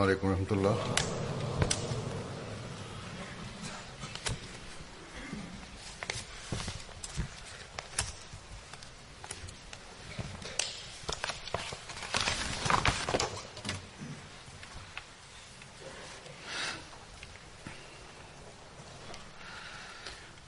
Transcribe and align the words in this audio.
عليكم 0.00 0.28
ورحمة 0.28 0.50
الله 0.52 0.76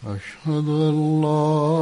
أشهد 0.07 0.69
أن 0.69 1.23
لا 1.23 1.81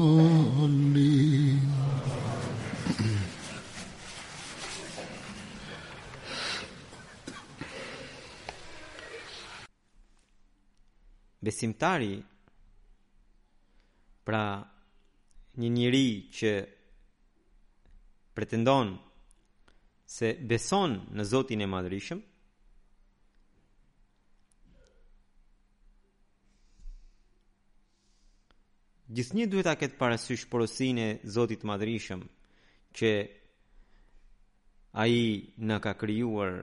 besimtari 11.51 12.13
pra 14.27 14.43
një 15.59 15.69
njëri 15.75 16.07
që 16.37 16.51
pretendon 18.35 18.93
se 20.15 20.29
beson 20.47 20.93
në 21.17 21.25
Zotin 21.31 21.63
e 21.65 21.67
Madrishëm 21.73 22.21
gjithë 29.19 29.37
një 29.39 29.49
duhet 29.51 29.71
a 29.73 29.75
ketë 29.81 29.99
parasysh 29.99 30.47
porosin 30.53 31.03
e 31.03 31.09
Zotit 31.35 31.67
Madrishëm 31.67 32.23
që 32.95 33.11
a 35.03 35.07
i 35.19 35.23
në 35.69 35.81
ka 35.83 35.97
kryuar 35.99 36.61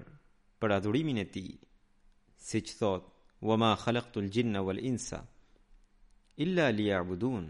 për 0.61 0.79
adhurimin 0.81 1.21
e 1.21 1.29
ti 1.37 1.45
si 2.49 2.65
që 2.69 2.81
thotë 2.81 3.17
wa 3.41 3.77
khalaqtu 3.77 4.21
al-jinna 4.21 4.63
wal 4.63 4.79
insa 4.79 5.25
illa 6.37 6.71
liya'budun 6.71 7.45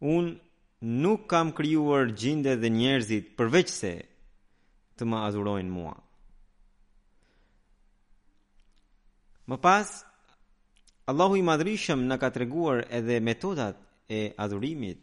un 0.00 0.24
nuk 0.82 1.20
kam 1.28 1.52
krijuar 1.56 2.06
gjinde 2.18 2.52
dhe 2.56 2.68
njerzit 2.70 3.26
përveç 3.38 3.68
se 3.80 3.94
të 4.96 5.02
më 5.08 5.16
adhurojnë 5.28 5.70
mua 5.78 5.96
më 9.48 9.56
pas 9.62 9.88
Allahu 11.10 11.36
i 11.40 11.42
madrishëm 11.42 12.00
në 12.08 12.14
ka 12.20 12.28
të 12.30 12.34
treguar 12.34 12.78
edhe 12.98 13.16
metodat 13.20 13.76
e 14.18 14.32
adhurimit 14.44 15.00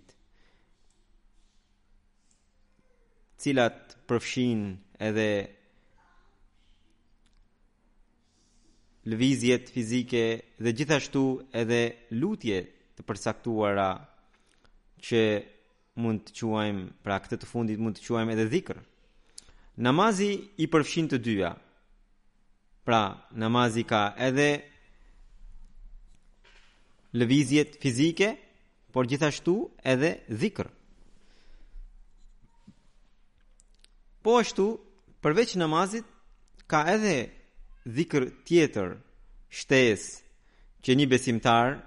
cilat 3.41 3.77
përfshin 4.07 4.61
edhe 5.09 5.29
lëvizjet 9.07 9.69
fizike 9.71 10.23
dhe 10.63 10.73
gjithashtu 10.77 11.21
edhe 11.61 11.81
lutje 12.19 12.57
të 12.97 13.05
përcaktuara 13.07 13.89
që 15.07 15.21
mund 16.01 16.25
të 16.27 16.33
quajmë 16.39 16.83
pra 17.05 17.15
këtë 17.23 17.39
të 17.41 17.49
fundit 17.53 17.79
mund 17.81 17.97
të 18.01 18.07
quajmë 18.07 18.35
edhe 18.35 18.47
dhikr. 18.53 18.81
Namazi 19.87 20.31
i 20.57 20.65
përfshin 20.73 21.07
të 21.13 21.19
dyja. 21.27 21.53
Pra, 22.87 23.01
namazi 23.43 23.83
ka 23.89 24.01
edhe 24.27 24.49
lëvizjet 27.19 27.77
fizike, 27.83 28.33
por 28.93 29.07
gjithashtu 29.11 29.53
edhe 29.93 30.11
dhikr. 30.41 30.67
Po 34.23 34.37
ashtu, 34.41 34.67
përveç 35.23 35.55
namazit 35.61 36.05
ka 36.71 36.81
edhe 36.93 37.15
dhikër 37.95 38.23
tjetër 38.45 38.89
shtes 39.57 40.01
që 40.83 40.91
një 40.99 41.05
besimtar 41.11 41.77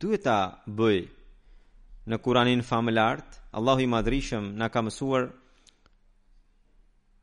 duhet 0.00 0.24
ta 0.26 0.38
bëj 0.78 1.00
në 2.10 2.16
kuranin 2.24 2.64
familart 2.66 3.38
Allahu 3.58 3.84
i 3.86 3.90
madrishëm 3.94 4.52
na 4.58 4.68
ka 4.74 4.82
mësuar 4.82 5.28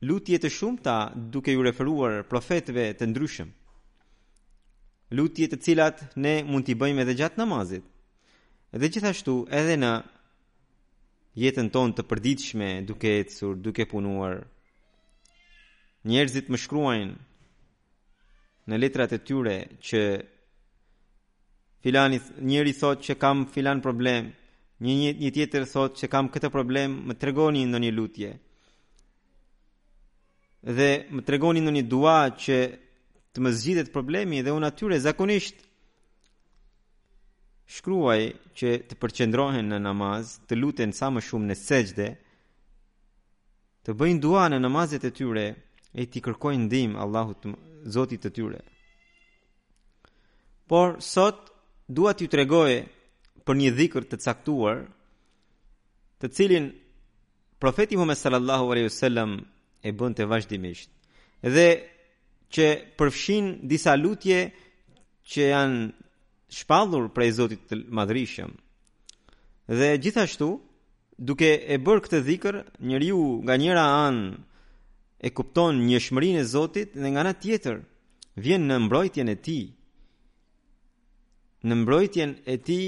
lutje 0.07 0.37
të 0.39 0.51
shumë 0.57 0.83
ta 0.85 0.97
duke 1.33 1.51
ju 1.53 1.65
referuar 1.69 2.23
profetve 2.31 2.85
të 3.01 3.09
ndryshëm 3.11 3.49
lutje 5.19 5.49
të 5.51 5.59
cilat 5.65 6.05
ne 6.23 6.35
mund 6.47 6.63
t'i 6.65 6.77
bëjmë 6.79 7.03
edhe 7.03 7.17
gjatë 7.19 7.41
namazit 7.43 7.85
edhe 8.75 8.89
gjithashtu 8.93 9.41
edhe 9.59 9.75
në 9.83 9.91
jetën 11.43 11.67
tonë 11.75 11.95
të 11.97 12.03
përditshme 12.09 12.69
duke 12.89 13.13
ecur, 13.19 13.57
duke 13.65 13.83
punuar 13.91 14.45
njerëzit 16.09 16.47
më 16.49 16.57
shkruajnë 16.63 17.25
në 18.69 18.77
letrat 18.79 19.15
e 19.17 19.19
tyre 19.25 19.55
që 19.81 20.01
filani 21.81 22.19
njëri 22.49 22.73
thot 22.77 23.01
që 23.07 23.15
kam 23.21 23.45
filan 23.53 23.81
problem, 23.81 24.29
një 24.83 24.93
një 25.19 25.31
tjetër 25.35 25.65
thot 25.67 25.97
që 25.99 26.09
kam 26.11 26.29
këtë 26.31 26.51
problem, 26.53 26.99
më 27.09 27.17
tregoni 27.21 27.65
në 27.67 27.79
një 27.85 27.91
lutje. 27.97 28.31
Dhe 30.77 30.89
më 31.15 31.25
tregoni 31.27 31.61
në 31.65 31.73
një 31.79 31.83
dua 31.91 32.17
që 32.35 32.57
të 33.33 33.41
më 33.43 33.51
zgjidhet 33.59 33.91
problemi 33.95 34.41
dhe 34.43 34.53
unë 34.55 34.69
atyre 34.69 34.99
zakonisht 35.03 35.63
shkruaj 37.75 38.21
që 38.57 38.69
të 38.89 38.97
përqendrohen 39.01 39.67
në 39.71 39.79
namaz, 39.85 40.35
të 40.49 40.57
luten 40.57 40.93
sa 40.97 41.11
më 41.13 41.21
shumë 41.27 41.49
në 41.51 41.57
sejdë, 41.59 42.09
të 43.87 43.95
bëjnë 43.97 44.21
dua 44.25 44.45
në 44.51 44.59
namazet 44.63 45.05
e 45.07 45.13
tyre 45.15 45.45
e 45.99 46.05
ti 46.11 46.21
kërkojnë 46.21 46.65
ndim 46.67 46.97
Allahut 47.01 47.37
të 47.41 47.53
më, 47.53 47.59
Zotit 47.87 48.21
të 48.23 48.29
tyre. 48.35 48.59
Por 50.67 50.99
sot 51.01 51.47
dua 51.87 52.13
t'ju 52.13 52.27
tregoj 52.29 52.71
për 53.47 53.57
një 53.59 53.71
dhikër 53.77 54.05
të 54.11 54.19
caktuar, 54.23 54.81
të 56.21 56.29
cilin 56.37 56.67
profeti 57.59 57.95
Muhammed 57.97 58.19
sallallahu 58.19 58.69
alaihi 58.73 58.89
wasallam 58.91 59.31
e 59.81 59.89
bënte 59.99 60.27
vazhdimisht, 60.29 60.89
dhe 61.55 61.67
që 62.53 62.67
përfshin 62.97 63.47
disa 63.71 63.95
lutje 63.95 64.39
që 65.31 65.47
janë 65.49 65.81
shpallur 66.59 67.09
prej 67.15 67.29
Zotit 67.39 67.65
të 67.69 67.81
Madhrishëm. 67.97 68.51
Dhe 69.79 69.89
gjithashtu, 70.03 70.47
duke 71.17 71.49
e 71.63 71.75
bërë 71.85 72.01
këtë 72.05 72.19
dhikër, 72.27 72.55
njeriu 72.89 73.19
nga 73.45 73.53
njëra 73.59 73.85
anë 74.09 74.25
e 75.19 75.29
kupton 75.33 75.79
një 75.87 75.99
shmërin 76.01 76.37
e 76.39 76.43
Zotit 76.47 76.93
dhe 76.95 77.09
nga 77.11 77.21
nga 77.25 77.33
tjetër 77.41 77.77
vjen 78.43 78.67
në 78.69 78.77
mbrojtjen 78.85 79.29
e 79.33 79.37
ti 79.47 79.59
në 81.67 81.73
mbrojtjen 81.81 82.31
e 82.53 82.55
ti 82.67 82.79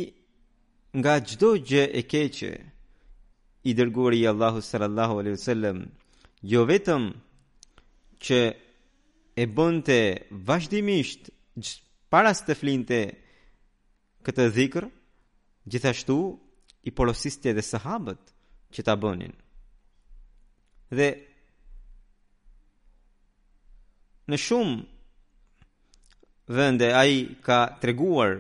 nga 1.00 1.14
gjdo 1.28 1.50
gjë 1.70 1.84
e 2.00 2.04
keqe 2.12 2.52
i 3.70 3.76
dërguri 3.78 4.22
i 4.22 4.28
Allahu 4.32 4.62
sallallahu 4.70 5.20
alaihi 5.22 5.38
wasallam 5.38 5.82
jo 6.54 6.64
vetëm 6.72 7.04
që 8.26 8.40
e 9.44 9.46
bënte 9.58 10.00
vazhdimisht 10.48 11.30
para 12.12 12.32
se 12.36 12.44
të 12.48 12.56
flinte 12.60 13.02
këtë 14.26 14.48
dhikr 14.56 14.88
gjithashtu 15.72 16.18
i 16.88 16.92
porosiste 16.96 17.54
dhe 17.54 17.62
sahabët 17.64 18.24
që 18.74 18.82
ta 18.88 18.94
bënin 19.04 19.36
dhe 20.98 21.10
në 24.32 24.38
shumë 24.40 24.80
vende 26.56 26.88
ai 26.96 27.18
ka 27.44 27.60
treguar 27.84 28.38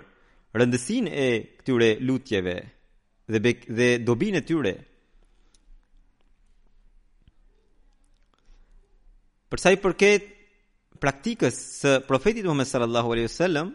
rëndësinë 0.57 1.09
e 1.23 1.27
këtyre 1.59 1.91
lutjeve 2.07 2.55
dhe 3.31 3.39
bek, 3.45 3.59
dhe 3.77 3.89
dobinë 4.07 4.37
e 4.39 4.41
tyre. 4.49 4.73
Për 9.51 9.59
sa 9.63 9.69
i 9.75 9.79
përket 9.83 10.23
praktikës 11.03 11.55
së 11.81 11.91
profetit 12.07 12.43
Muhammed 12.47 12.69
sallallahu 12.69 13.11
alaihi 13.15 13.29
wasallam, 13.31 13.67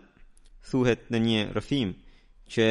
thuhet 0.69 1.01
në 1.13 1.19
një 1.27 1.41
rëfim 1.57 1.89
që 2.53 2.69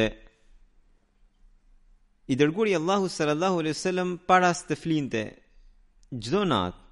i 2.34 2.36
dërguri 2.40 2.74
Allahu 2.78 3.06
sallallahu 3.16 3.56
alaihi 3.62 3.76
wasallam 3.76 4.10
para 4.30 4.50
se 4.58 4.64
të 4.70 4.76
flinte 4.82 5.22
çdo 6.22 6.42
natë 6.50 6.82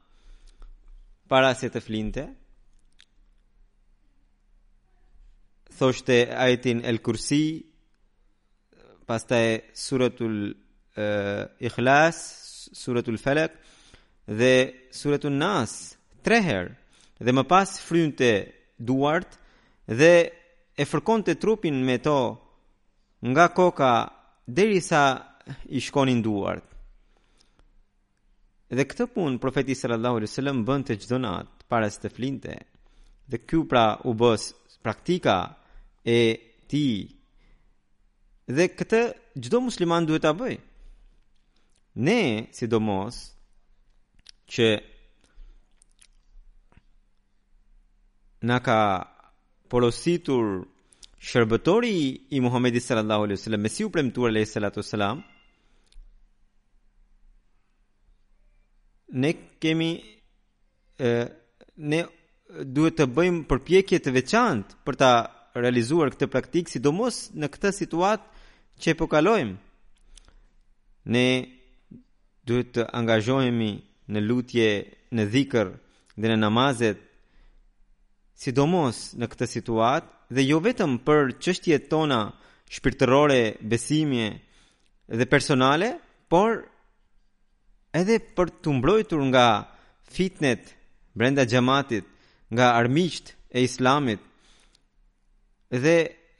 para 1.32 1.50
se 1.58 1.68
të 1.74 1.80
flinte 1.82 2.24
thoshte 5.78 6.28
ajetin 6.32 6.80
El 6.84 7.00
Kursi, 7.00 7.64
pastaj 9.04 9.58
suratul 9.74 10.34
uh, 10.50 11.66
Ikhlas, 11.66 12.16
suratul 12.72 13.18
Falaq 13.18 13.52
dhe 14.38 14.52
suratul 14.92 15.32
Nas, 15.34 15.96
tre 16.22 16.38
herë. 16.46 16.70
Dhe 17.24 17.32
më 17.34 17.44
pas 17.50 17.70
frynte 17.82 18.30
duart 18.78 19.34
dhe 19.90 20.12
e 20.74 20.86
fërkonte 20.88 21.34
trupin 21.42 21.76
me 21.86 21.98
to 22.02 22.16
nga 23.30 23.48
koka 23.54 23.92
derisa 24.46 25.02
i 25.74 25.80
shkonin 25.80 26.22
duart. 26.24 26.64
Dhe 28.74 28.82
këtë 28.88 29.06
pun 29.14 29.36
profeti 29.42 29.74
sallallahu 29.78 30.18
alaihi 30.18 30.30
wasallam 30.32 30.64
bënte 30.66 30.96
çdo 31.02 31.18
nat 31.22 31.66
para 31.68 31.90
se 31.92 31.98
të 32.02 32.10
flinte. 32.14 32.54
Dhe 33.28 33.42
kjo 33.46 33.62
pra 33.70 33.86
u 34.10 34.14
bës 34.18 34.50
praktika 34.84 35.36
e 36.04 36.60
ti. 36.68 36.86
Dhe 38.44 38.66
këtë 38.76 39.00
gjdo 39.40 39.60
musliman 39.64 40.04
duhet 40.06 40.22
të 40.26 40.32
bëj. 40.36 40.54
Ne, 42.04 42.18
si 42.52 42.66
do 42.68 42.80
mos, 42.84 43.22
që 44.52 44.68
Në 48.44 48.58
ka 48.60 48.74
porositur 49.72 50.44
shërbëtori 51.24 51.92
i 52.36 52.40
Muhamedi 52.44 52.80
sallallahu 52.84 53.22
alaihi 53.24 53.38
wasallam, 53.38 53.62
Mesiu 53.64 53.88
premtuar 53.90 54.28
alaihi 54.28 54.48
salatu 54.50 54.82
wasalam. 54.82 55.22
Ne 59.22 59.30
kemi 59.58 59.88
e, 61.00 61.08
ne 61.88 62.02
duhet 62.74 62.98
të 63.00 63.06
bëjmë 63.16 63.48
përpjekje 63.48 64.02
të 64.04 64.14
veçantë 64.18 64.76
për 64.84 65.00
ta 65.00 65.12
realizuar 65.60 66.10
këtë 66.14 66.28
praktikë, 66.32 66.72
sidomos 66.74 67.18
në 67.38 67.48
këtë 67.54 67.70
situatë 67.76 68.42
që 68.82 68.94
po 68.98 69.06
kalojmë. 69.12 69.54
Ne 71.14 71.26
duhet 72.46 72.72
të 72.74 72.86
angazhohemi 72.98 73.72
në 74.12 74.22
lutje, 74.26 74.68
në 75.14 75.26
dhikër 75.34 75.70
dhe 76.20 76.30
në 76.30 76.38
namazet, 76.42 76.98
sidomos 78.42 79.04
në 79.20 79.28
këtë 79.30 79.48
situatë 79.54 80.34
dhe 80.34 80.46
jo 80.48 80.58
vetëm 80.64 80.98
për 81.06 81.30
çështjet 81.42 81.86
tona 81.90 82.18
shpirtërore, 82.74 83.40
besimie 83.70 84.32
dhe 85.18 85.26
personale, 85.30 85.92
por 86.30 86.64
edhe 88.00 88.18
për 88.34 88.50
të 88.64 88.76
mbrojtur 88.80 89.22
nga 89.30 89.46
fitnet 90.14 90.74
brenda 91.14 91.44
xhamatit, 91.46 92.04
nga 92.54 92.72
armiqt 92.80 93.34
e 93.56 93.62
islamit, 93.68 94.18
dhe 95.78 95.94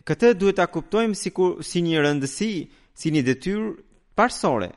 këtë 0.06 0.32
duhet 0.40 0.58
ta 0.60 0.66
kuptojmë 0.70 1.16
si 1.16 1.30
kur, 1.32 1.58
si 1.64 1.82
një 1.82 2.02
rëndësi, 2.04 2.50
si 2.94 3.10
një 3.10 3.22
detyrë 3.30 3.70
parsorë. 4.18 4.68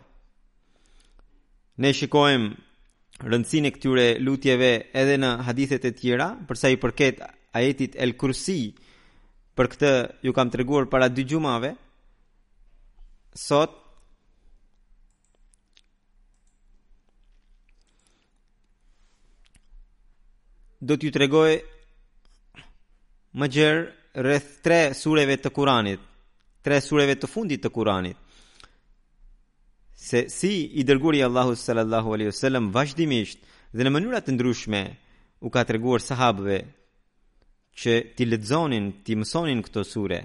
Ne 1.84 1.92
shikojmë 1.94 3.26
rëndësinë 3.32 3.68
e 3.70 3.74
këtyre 3.76 4.08
lutjeve 4.22 4.72
edhe 5.02 5.18
në 5.22 5.32
hadithet 5.46 5.86
e 5.86 5.92
tjera, 6.00 6.32
për 6.48 6.58
sa 6.58 6.72
i 6.74 6.78
përket 6.82 7.22
ajetit 7.58 7.98
El 8.02 8.16
Kursi, 8.22 8.60
për 9.58 9.72
këtë 9.74 9.92
ju 10.26 10.34
kam 10.38 10.52
treguar 10.54 10.88
para 10.90 11.10
dy 11.10 11.24
gjumave. 11.28 11.76
Sot 13.38 13.76
do 20.82 20.98
t'ju 20.98 21.12
tregoj 21.14 21.54
më 23.38 23.50
gjerë 23.54 23.86
rreth 24.18 24.62
tre 24.66 24.94
sureve 24.98 25.38
të 25.38 25.52
Kuranit, 25.54 26.00
tre 26.66 26.80
sureve 26.82 27.16
të 27.20 27.30
fundit 27.30 27.62
të 27.64 27.72
Kuranit. 27.74 28.18
Se 29.98 30.26
si 30.30 30.54
i 30.80 30.86
dërguri 30.88 31.22
Allahu 31.26 31.56
sallallahu 31.58 32.14
alaihi 32.16 32.32
wasallam 32.32 32.72
vazhdimisht 32.76 33.40
dhe 33.74 33.84
në 33.86 33.94
mënyra 33.94 34.22
të 34.22 34.36
ndryshme 34.38 34.82
u 35.46 35.52
ka 35.54 35.64
treguar 35.70 36.02
sahabëve 36.02 36.60
që 37.78 37.94
ti 38.18 38.26
lexonin, 38.26 38.92
ti 39.06 39.16
mësonin 39.18 39.62
këto 39.66 39.84
sure. 39.86 40.20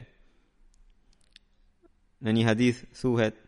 Në 2.23 2.31
një 2.37 2.45
hadith 2.49 2.81
thuhet 3.01 3.41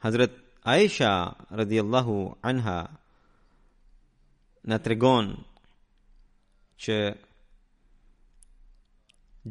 Hazrat 0.00 0.32
Aisha 0.64 1.10
radhiyallahu 1.52 2.20
anha 2.40 2.78
na 4.64 4.78
tregon 4.78 5.28
që 6.82 6.96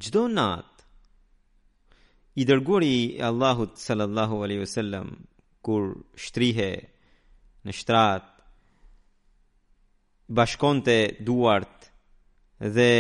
çdo 0.04 0.24
nat 0.36 0.74
i 2.38 2.46
dërguari 2.46 3.22
Allahut 3.25 3.74
sallallahu 3.80 4.44
alaihi 4.46 4.63
wasallam 4.66 5.10
kur 5.66 5.96
shtrihe 6.16 6.70
në 7.66 7.72
shtrat 7.80 8.28
bashkonte 10.38 10.98
duart 11.25 11.89
dhe 12.75 12.92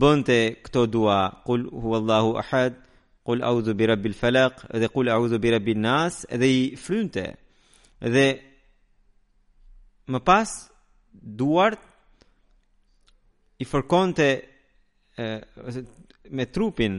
bënte 0.00 0.38
këto 0.64 0.86
dua 0.92 1.18
kul 1.46 1.62
huwallahu 1.70 2.34
ahad 2.42 2.74
kul 3.26 3.40
auzu 3.50 3.74
birabbil 3.78 4.16
falaq 4.20 4.54
dhe 4.80 4.88
kul 4.94 5.08
auzu 5.16 5.38
birabbin 5.42 5.80
nas 5.86 6.14
dhe 6.40 6.48
i 6.58 6.62
frynte 6.84 7.26
dhe 8.14 8.26
më 10.12 10.18
pas 10.28 10.48
duart 11.38 11.80
i 13.56 13.64
fërkonte 13.64 14.26
e, 14.34 15.30
me 16.36 16.44
trupin 16.54 16.94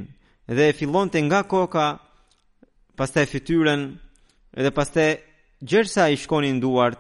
dhe 0.56 0.64
e 0.70 0.76
fillonte 0.80 1.18
nga 1.28 1.40
koka 1.54 1.86
pastaj 2.98 3.26
fytyrën 3.34 3.82
dhe 4.66 4.72
pastaj 4.78 5.10
gjersa 5.70 6.04
i 6.14 6.18
shkonin 6.24 6.60
duart 6.64 7.00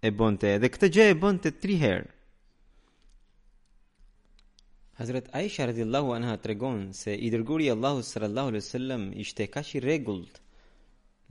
e 0.00 0.08
bënte 0.18 0.50
dhe 0.60 0.68
këtë 0.72 0.88
gjë 0.94 1.06
e 1.10 1.18
bënte 1.24 1.48
3 1.66 1.78
herë 1.84 2.08
Hazret 5.00 5.26
Aisha 5.38 5.64
radhiyallahu 5.70 6.10
anha 6.12 6.34
tregon 6.44 6.80
se 7.00 7.10
i 7.14 7.28
dërguari 7.32 7.66
Allahu 7.72 8.00
sallallahu 8.04 8.48
alaihi 8.52 8.64
wasallam 8.66 9.02
ishte 9.24 9.44
kaq 9.54 9.68
i 9.80 9.80
rregullt 9.80 10.34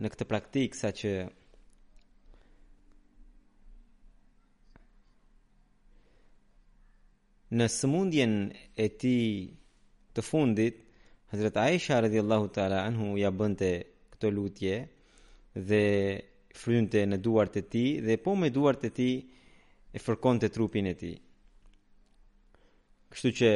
në 0.01 0.07
këtë 0.13 0.25
praktikë 0.31 0.79
saqë 0.79 1.13
në 7.51 7.65
sëmundjen 7.73 8.33
e 8.79 8.85
ti 9.01 9.15
të 10.13 10.21
fundit, 10.25 10.83
Hazret 11.33 11.55
Aisha 11.61 11.97
radiallahu 12.05 12.49
ta'ala 12.53 12.83
anhu 12.85 13.15
ja 13.17 13.31
bënte 13.33 13.69
këto 14.13 14.29
lutje 14.33 14.75
dhe 15.55 15.83
frynte 16.57 17.01
në 17.07 17.17
duart 17.21 17.57
e 17.57 17.63
ti 17.71 17.83
dhe 18.05 18.17
po 18.21 18.35
me 18.37 18.49
duart 18.53 18.83
e 18.89 18.91
ti 18.97 19.11
e 19.95 20.01
fërkon 20.01 20.41
të 20.43 20.49
trupin 20.53 20.89
e 20.89 20.95
ti. 20.97 21.11
Kështu 23.09 23.31
që 23.41 23.51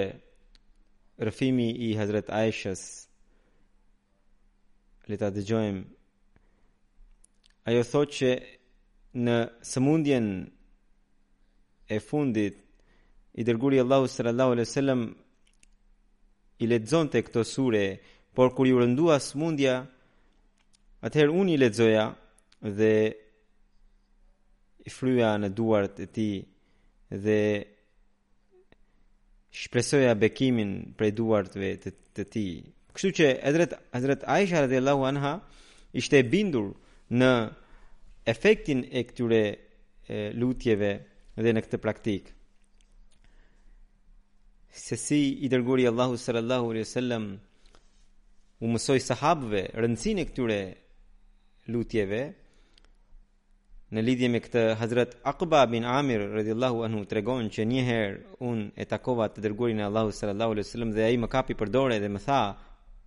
rëfimi 1.30 1.68
i 1.90 1.94
Hazret 1.98 2.30
Aishas 2.34 2.82
le 5.10 5.18
ta 5.22 5.30
dëgjojmë 5.36 5.84
ajo 7.70 7.84
thot 7.94 8.16
që 8.22 8.32
në 9.24 9.38
sëmundjen 9.74 10.30
e 11.94 11.98
fundit 12.02 12.63
i 13.34 13.44
dërguri 13.44 13.80
Allahu 13.82 14.08
sallallahu 14.08 14.52
alaihi 14.54 14.68
wasallam 14.68 15.02
i 16.64 16.70
lexonte 16.70 17.22
këtë 17.26 17.44
sure, 17.54 17.84
por 18.36 18.50
kur 18.56 18.66
ju 18.70 18.78
rëndua 18.82 19.16
smundja, 19.22 19.76
atëherë 21.06 21.34
unë 21.40 21.54
i 21.56 21.60
lexoja 21.62 22.06
dhe 22.78 22.96
i 24.84 24.90
fryja 24.98 25.32
në 25.42 25.50
duart 25.58 25.96
e 26.04 26.08
tij 26.16 26.36
dhe 27.26 27.40
shpresoja 29.60 30.14
bekimin 30.24 30.72
prej 30.98 31.12
duartve 31.20 31.68
të 31.82 31.90
të 32.16 32.24
tij. 32.36 32.54
Kështu 32.96 33.10
që 33.18 33.26
Hazrat 33.46 33.74
Hazrat 33.96 34.22
Aisha 34.36 34.60
radhiyallahu 34.66 35.04
anha 35.12 35.34
ishte 36.00 36.18
bindur 36.32 36.68
në 37.20 37.32
efektin 38.34 38.80
e 38.98 39.02
këtyre 39.10 39.42
lutjeve 40.40 40.92
dhe 41.44 41.52
në 41.54 41.62
këtë 41.66 41.78
praktikë 41.86 42.32
se 44.74 44.98
si 44.98 45.44
i 45.46 45.50
dërguri 45.50 45.86
Allahu 45.88 46.18
sallallahu 46.18 46.66
alaihi 46.74 46.86
wasallam 46.88 47.24
u 48.60 48.68
mësoi 48.74 49.00
sahabëve 49.06 49.62
rëndësinë 49.82 50.22
e 50.26 50.30
këtyre 50.32 50.58
lutjeve 51.70 52.22
në 53.94 54.02
lidhje 54.02 54.30
me 54.34 54.40
këtë 54.42 54.64
Hazrat 54.82 55.14
Aqba 55.30 55.62
bin 55.70 55.86
Amir 55.86 56.26
radhiyallahu 56.40 56.82
anhu 56.90 57.04
tregon 57.06 57.52
që 57.54 57.62
një 57.70 57.84
herë 57.90 58.18
un 58.50 58.66
e 58.74 58.86
takova 58.90 59.28
të 59.30 59.44
dërguarin 59.46 59.80
e 59.84 59.86
Allahu 59.86 60.10
sallallahu 60.10 60.52
alaihi 60.58 60.66
wasallam 60.68 60.94
dhe 60.98 61.06
ai 61.06 61.18
më 61.22 61.28
kapi 61.36 61.54
për 61.54 61.70
dorë 61.70 62.02
dhe 62.02 62.10
më 62.16 62.20
tha 62.26 62.42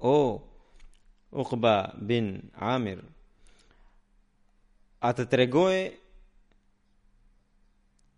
o 0.06 0.16
Aqba 1.42 1.74
bin 2.08 2.26
Amir 2.54 3.02
atë 5.08 5.26
tregoje 5.34 5.84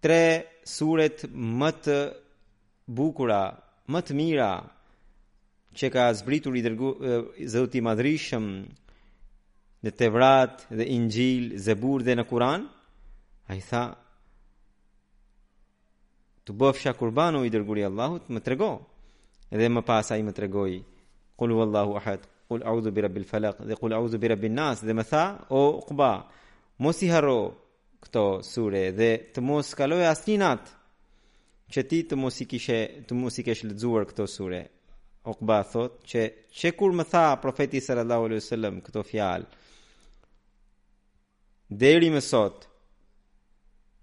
tre 0.05 0.23
suret 0.69 1.25
më 1.61 1.71
të 1.83 1.97
bukura, 2.89 3.41
më 3.93 4.01
të 4.07 4.15
mira 4.17 4.51
që 5.79 5.91
ka 5.93 6.05
zbritur 6.19 6.57
i 6.57 6.63
dërgu 6.65 6.89
Zotit 7.49 7.79
i 7.81 7.85
Madhrishëm 7.85 8.45
në 9.85 9.93
Tevrat 9.99 10.65
dhe 10.75 10.87
Injil, 10.97 11.53
Zebur 11.63 12.03
dhe 12.03 12.15
në 12.19 12.25
Kur'an, 12.31 12.65
ai 13.49 13.61
tha 13.65 13.85
të 16.47 16.55
bëfsha 16.57 16.95
kurbanu 16.99 17.45
i 17.45 17.53
dërguri 17.53 17.85
Allahut, 17.85 18.25
më 18.33 18.41
rego, 18.49 18.71
edhe 19.53 19.69
më 19.69 19.83
pas 19.85 20.09
i 20.17 20.23
më 20.25 20.33
tregoj, 20.35 20.79
kullu 21.39 21.61
Allahu 21.65 21.95
ahad, 22.01 22.25
kullu 22.49 22.65
audhu 22.71 22.91
bi 22.93 23.05
rabbi 23.05 23.21
l-falak, 23.21 23.61
dhe 23.69 23.77
kullu 23.77 23.95
audhu 23.99 24.19
bi 24.19 24.33
rabbi 24.33 24.49
nas, 24.49 24.81
dhe 24.81 24.97
më 24.97 25.05
tha, 25.11 25.25
o 25.61 25.81
kuba, 25.87 26.11
mos 26.81 27.03
i 27.05 27.11
haro 27.13 27.39
këto 28.05 28.25
sure, 28.45 28.83
dhe 28.97 29.11
të 29.37 29.45
mos 29.45 29.75
kaloj 29.77 30.05
asni 30.09 30.41
që 31.69 31.85
ti 31.87 32.03
të 32.09 32.17
mos 32.17 32.39
i 32.41 32.47
kishe 32.49 32.79
të 33.09 33.17
mos 33.19 33.37
i 33.41 33.45
kesh 33.45 33.67
lexuar 33.69 34.07
këtë 34.09 34.27
sure. 34.33 34.63
Uqba 35.29 35.59
thot 35.69 35.99
që 36.09 36.23
çe 36.57 36.71
kur 36.79 36.95
më 36.97 37.05
tha 37.11 37.25
profeti 37.43 37.83
sallallahu 37.85 38.29
alaihi 38.29 38.43
wasallam 38.43 38.79
këto 38.87 39.03
fjalë 39.05 39.57
deri 41.83 42.09
më 42.15 42.23
sot 42.25 42.63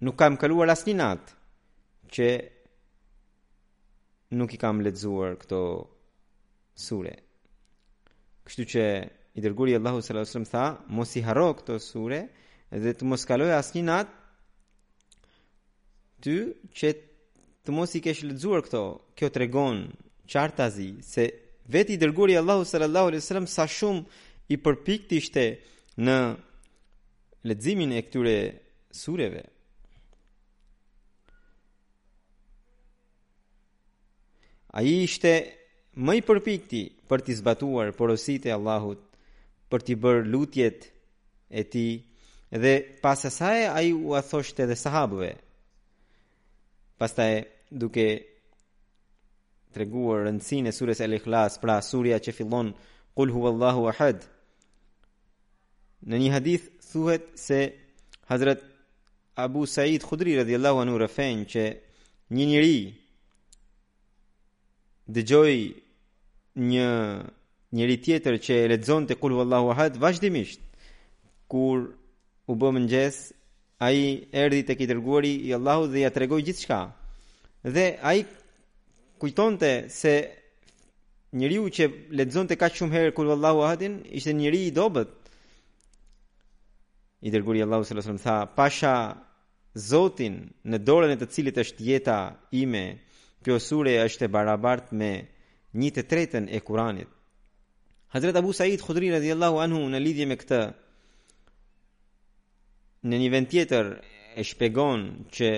nuk 0.05 0.17
kam 0.19 0.35
kaluar 0.37 0.69
asnjë 0.75 0.93
natë 0.99 1.33
që 2.17 2.27
nuk 4.37 4.53
i 4.53 4.59
kam 4.61 4.83
lexuar 4.85 5.33
këto 5.41 5.61
sure. 6.77 7.15
Kështu 8.45 8.67
që 8.75 8.85
i 9.35 9.41
dërguri 9.41 9.73
Allahu 9.79 10.03
sallallahu 10.03 10.27
alaihi 10.27 10.37
wasallam 10.37 10.51
tha 10.53 10.93
mos 10.99 11.15
i 11.17 11.25
harro 11.25 11.49
këto 11.57 11.79
sure 11.81 12.21
dhe 12.85 12.93
të 12.93 13.09
mos 13.09 13.25
kaloj 13.29 13.49
asnjë 13.57 13.85
natë 13.89 14.23
ty 16.23 16.37
që 16.77 16.93
të 17.65 17.73
mos 17.73 17.93
i 17.97 18.01
kesh 18.05 18.23
lexuar 18.29 18.61
këto, 18.65 18.81
kjo 19.17 19.29
tregon 19.33 19.79
qartazi 20.29 20.91
se 21.05 21.25
vetë 21.73 21.95
i 21.95 21.99
dërguari 22.01 22.35
Allahu 22.37 22.65
sallallahu 22.69 23.09
alaihi 23.09 23.23
wasallam 23.23 23.47
sa 23.49 23.65
shumë 23.65 24.03
i 24.53 24.59
përpikti 24.61 25.17
ishte 25.21 25.45
në 26.05 26.17
leximin 27.49 27.95
e 27.97 28.03
këtyre 28.05 28.35
sureve. 29.01 29.41
Ai 34.77 34.93
ishte 35.07 35.31
më 36.05 36.15
i 36.19 36.23
përpikti 36.29 36.83
për 37.09 37.23
të 37.25 37.37
zbatuar 37.41 37.93
porositë 37.97 38.49
e 38.51 38.53
Allahut, 38.57 39.01
për 39.71 39.79
të 39.87 39.97
bërë 40.05 40.25
lutjet 40.33 40.87
e 41.49 41.61
ti 41.71 41.87
dhe 42.61 42.75
pas 43.01 43.25
asaj 43.29 43.59
ai 43.77 43.89
u 43.95 44.13
a 44.17 44.21
thoshte 44.21 44.65
dhe 44.69 44.75
sahabëve 44.81 45.31
pastaj 47.01 47.33
duke 47.69 48.07
treguar 49.75 50.25
rëndësinë 50.27 50.71
e 50.71 50.75
surës 50.75 51.01
Al-Ikhlas, 51.03 51.57
pra 51.59 51.79
surja 51.83 52.19
që 52.23 52.33
fillon 52.37 52.69
Kul 53.15 53.29
huwallahu 53.31 53.85
ahad. 53.89 54.25
Në 56.05 56.17
një 56.19 56.31
hadith 56.33 56.65
thuhet 56.89 57.27
se 57.39 57.59
Hazrat 58.29 58.59
Abu 59.39 59.65
Said 59.67 60.03
Khudri 60.03 60.35
radhiyallahu 60.39 60.81
anhu 60.83 60.97
rafen 60.99 61.45
që 61.51 61.63
një 62.35 62.45
njeri 62.51 62.77
dëgjoi 65.15 65.57
një 66.71 66.87
njeri 67.75 67.95
tjetër 68.03 68.35
që 68.45 68.53
e 68.63 68.67
lexonte 68.75 69.15
Kul 69.15 69.35
huwallahu 69.37 69.71
ahad 69.71 69.95
vazhdimisht 70.01 70.59
kur 71.47 71.87
u 72.51 72.59
bë 72.59 72.73
mëngjes 72.77 73.21
ai 73.87 73.99
erdhi 74.43 74.63
te 74.67 74.75
i 74.83 74.87
dërguari 74.91 75.31
i 75.47 75.53
Allahut 75.57 75.91
dhe 75.95 76.03
ia 76.03 76.11
tregoi 76.15 76.43
gjithçka 76.47 76.79
dhe 77.65 77.97
ai 78.01 78.25
kujtonte 79.17 79.87
se 79.89 80.29
njeriu 81.33 81.65
që 81.75 81.83
lexonte 82.19 82.55
ka 82.59 82.69
shumë 82.69 82.93
herë 82.93 83.15
kul 83.17 83.29
wallahu 83.33 83.63
ahadin 83.65 83.99
ishte 84.17 84.33
njëri 84.33 84.61
i 84.67 84.71
dobët. 84.75 85.09
I 87.25 87.31
dërguri 87.33 87.63
Allahu 87.65 87.81
sallallahu 87.83 88.05
alaihi 88.05 88.21
wasallam 88.21 88.21
tha, 88.21 88.37
pasha 88.55 88.93
Zotin 89.75 90.35
në 90.71 90.77
dorën 90.87 91.11
e 91.11 91.17
të 91.19 91.27
cilit 91.33 91.57
është 91.59 91.83
jeta 91.83 92.17
ime, 92.55 92.83
kjo 93.43 93.57
sure 93.59 93.95
është 94.05 94.25
e 94.29 94.31
barabart 94.31 94.93
me 94.95 95.11
një 95.75 95.89
të 95.97 96.03
tretën 96.11 96.45
e 96.55 96.61
Kuranit. 96.63 97.09
Hazret 98.13 98.35
Abu 98.39 98.53
Said 98.55 98.79
Khudri 98.79 99.09
radhiyallahu 99.11 99.59
anhu 99.59 99.81
në 99.91 99.99
lidhje 99.99 100.27
me 100.29 100.37
këtë 100.39 100.61
në 103.09 103.15
një 103.19 103.29
vend 103.33 103.49
tjetër 103.51 103.85
e 104.39 104.45
shpegon 104.47 104.99
që 105.35 105.49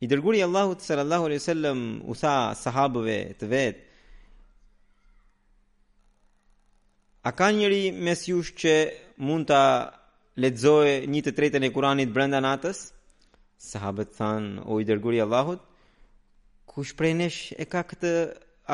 I 0.00 0.06
dërguri 0.06 0.40
Allahut 0.44 0.78
sallallahu 0.86 1.24
alaihi 1.26 1.40
wasallam 1.42 1.78
u 2.06 2.14
tha 2.20 2.34
sahabëve 2.62 3.16
të 3.38 3.46
vet 3.52 3.80
A 7.26 7.32
ka 7.38 7.48
njëri 7.56 7.80
mes 8.06 8.20
jush 8.30 8.52
që 8.62 8.74
mund 9.26 9.48
të 9.50 9.62
ledzoj 10.44 10.92
një 11.14 11.22
të 11.26 11.32
tretën 11.38 11.64
e 11.66 11.70
kuranit 11.74 12.12
brenda 12.14 12.38
natës? 12.44 12.78
Sahabët 13.70 14.14
thanë, 14.20 14.52
o 14.70 14.78
i 14.80 14.86
dërguri 14.86 15.18
Allahut, 15.24 15.58
ku 16.70 16.84
shprejnesh 16.92 17.40
e 17.58 17.64
ka 17.72 17.82
këtë 17.90 18.12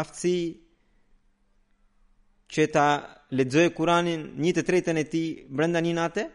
aftësi 0.03 0.35
që 2.53 2.69
ta 2.77 2.87
ledzoj 3.41 3.65
kuranin 3.81 4.29
një 4.45 4.53
të 4.61 4.67
tretën 4.71 5.01
e 5.03 5.09
ti 5.13 5.25
brenda 5.57 5.81
një 5.81 5.97
natë? 6.03 6.29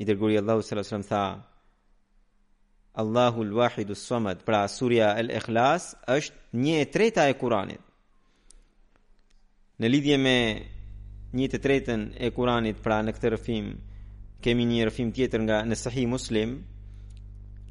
I 0.00 0.08
dërguri 0.08 0.38
Allahut 0.42 0.64
sëllë 0.70 0.86
sëllëm 0.88 1.06
tha 1.10 1.22
Allahu 2.98 3.44
l 3.44 3.52
wahidu 3.52 3.94
s 3.94 4.06
samad 4.08 4.38
pra 4.42 4.64
surja 4.68 5.12
al-Ikhlas 5.20 5.82
është 6.16 6.34
një 6.64 6.76
e 6.82 6.86
treta 6.88 7.26
e 7.28 7.34
Kuranit. 7.36 7.80
Në 9.80 9.86
lidhje 9.92 10.16
me 10.16 10.36
një 11.36 11.46
të 11.52 11.60
tretën 11.66 12.00
e 12.24 12.30
Kuranit, 12.32 12.80
pra 12.80 12.96
në 13.04 13.12
këtë 13.12 13.32
rëfim, 13.34 13.66
kemi 14.40 14.64
një 14.70 14.88
rëfim 14.88 15.10
tjetër 15.12 15.42
nga 15.44 15.58
në 15.68 15.76
sahi 15.76 16.06
muslim, 16.08 16.56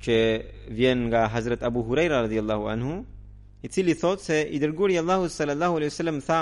që 0.03 0.15
vjen 0.77 1.07
nga 1.09 1.23
Hazret 1.33 1.63
Abu 1.65 1.81
Huraira 1.87 2.21
radhiyallahu 2.29 2.69
anhu, 2.69 2.93
i 3.65 3.67
cili 3.69 3.95
thot 3.97 4.21
se 4.21 4.43
i 4.45 4.59
dërguri 4.61 4.99
Allahu 5.01 5.25
sallallahu 5.25 5.75
alaihi 5.81 5.93
wasallam 5.93 6.21
tha: 6.21 6.41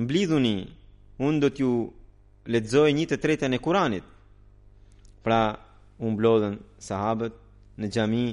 "Mblidhuni, 0.00 0.56
unë 1.20 1.40
do 1.44 1.48
t'ju 1.52 1.72
lexoj 2.52 2.88
një 2.96 3.06
të 3.12 3.16
tretën 3.20 3.52
e 3.52 3.58
Kuranit." 3.60 4.04
Pra, 5.22 5.52
umblodhen 5.98 6.52
blodhen 6.52 6.64
sahabët 6.88 7.34
në 7.78 7.88
gjami 7.94 8.24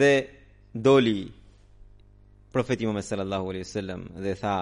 dhe 0.00 0.12
doli 0.86 1.16
profetimo 2.52 2.92
me 2.96 3.02
sallallahu 3.02 3.50
alaihi 3.52 3.68
sallam 3.70 4.04
dhe 4.24 4.32
tha 4.40 4.54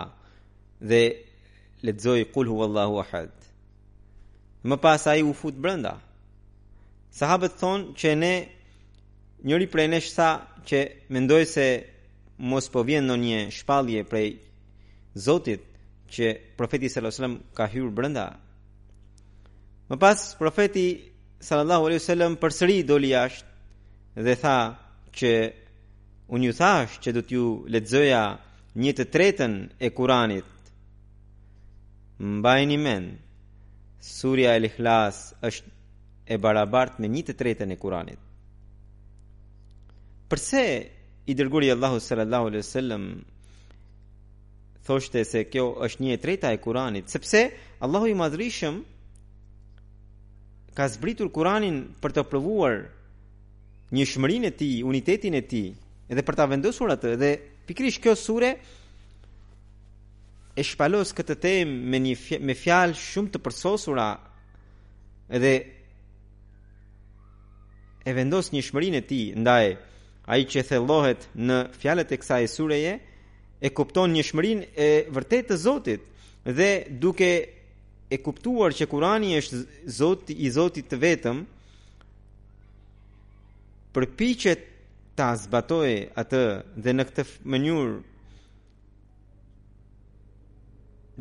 dhe 0.92 1.02
letzoj 1.86 2.20
kul 2.34 2.46
hu 2.48 2.76
ahad 3.00 3.32
më 4.68 4.76
pas 4.82 5.04
a 5.10 5.16
i 5.16 5.22
u 5.22 5.32
fut 5.40 5.54
brënda 5.64 5.94
sahabët 7.18 7.52
thonë 7.60 7.94
që 8.00 8.10
ne 8.22 8.34
njëri 9.48 9.66
prej 9.72 9.88
nesh 9.92 10.10
tha 10.16 10.28
që 10.68 10.78
mendoj 11.12 11.44
se 11.54 11.66
mos 12.50 12.66
po 12.72 12.80
vjen 12.86 13.04
në 13.08 13.16
një 13.48 14.04
prej 14.10 14.28
zotit 15.26 15.62
që 16.14 16.26
profeti 16.56 16.88
sallallahu 16.88 17.14
alaihi 17.14 17.20
sallam 17.22 17.40
ka 17.56 17.64
hyur 17.72 17.90
brënda 17.96 18.26
Më 19.88 19.96
pas, 20.00 20.20
profeti 20.38 21.02
sallallahu 21.44 21.84
alaihi 21.88 22.00
wasallam 22.00 22.34
përsëri 22.40 22.76
doli 22.88 23.10
jashtë 23.12 24.22
dhe 24.24 24.34
tha 24.42 24.56
që 25.18 25.32
unë 26.34 26.46
ju 26.48 26.52
thash 26.60 26.92
që 27.04 27.10
do 27.16 27.22
t'ju 27.26 27.44
ledzoja 27.72 28.22
një 28.82 28.92
të 28.96 29.04
tretën 29.16 29.52
e 29.76 29.88
Kuranit. 29.96 30.48
Mbajni 32.38 32.78
men, 32.86 33.04
surja 34.16 34.50
e 34.56 34.62
ikhlas 34.70 35.16
është 35.48 35.68
e 36.34 36.40
barabart 36.44 36.94
me 36.98 37.06
një 37.14 37.22
të 37.28 37.34
tretën 37.42 37.70
e 37.76 37.78
Kuranit. 37.82 38.18
Përse 40.32 40.64
i 41.30 41.36
dërguri 41.38 41.68
Allahu 41.74 41.98
sallallahu 42.00 42.46
alaihi 42.50 42.64
wasallam 42.64 43.04
thoshte 44.88 45.20
se 45.28 45.44
kjo 45.52 45.66
është 45.86 46.00
një 46.06 46.16
3 46.24 46.50
e 46.56 46.60
Kuranit, 46.64 47.12
sepse 47.14 47.40
Allahu 47.84 48.06
i 48.08 48.16
madhrishëm 48.24 48.82
ka 50.76 50.84
zbritur 50.92 51.30
Kur'anin 51.34 51.76
për 52.02 52.12
të 52.16 52.24
provuar 52.30 52.80
një 53.94 54.06
shmërin 54.10 54.48
e 54.48 54.52
ti, 54.58 54.70
unitetin 54.82 55.36
e 55.38 55.42
ti, 55.50 55.62
edhe 56.10 56.22
për 56.26 56.38
ta 56.40 56.48
vendosur 56.50 56.90
atë, 56.96 57.14
dhe 57.22 57.30
pikrish 57.68 58.00
kjo 58.02 58.14
sure 58.18 58.50
e 60.54 60.62
shpalos 60.66 61.14
këtë 61.16 61.36
tem 61.42 61.70
me 61.90 62.00
një 62.02 62.16
fjall, 62.18 62.42
me 62.50 62.56
fjalë 62.64 63.00
shumë 63.00 63.32
të 63.34 63.42
përsosura 63.44 64.08
edhe 65.38 65.54
e 68.04 68.12
vendos 68.18 68.50
një 68.52 68.62
shmërin 68.66 68.98
e 68.98 69.04
ti, 69.08 69.22
ndaj, 69.44 69.76
ai 70.32 70.42
që 70.50 70.64
thellohet 70.72 71.28
në 71.38 71.58
fjalet 71.80 72.12
e 72.14 72.18
kësa 72.20 72.40
e 72.44 72.50
sureje, 72.54 72.94
e 73.64 73.70
kupton 73.70 74.12
një 74.12 74.26
shmërin 74.28 74.64
e 74.74 74.88
vërtet 75.16 75.52
të 75.52 75.60
zotit, 75.64 76.02
dhe 76.58 76.70
duke 77.00 77.30
e 78.14 78.22
kuptuar 78.22 78.72
që 78.78 78.86
Kurani 78.90 79.32
është 79.40 79.58
Zoti 79.90 80.34
i 80.46 80.50
Zotit 80.54 80.86
të 80.90 80.96
vetëm 81.02 81.40
përpiqet 83.94 84.62
ta 85.18 85.28
zbatoj 85.38 85.90
atë 86.22 86.42
dhe 86.84 86.94
në 86.94 87.06
këtë 87.10 87.24
mënyrë 87.54 87.96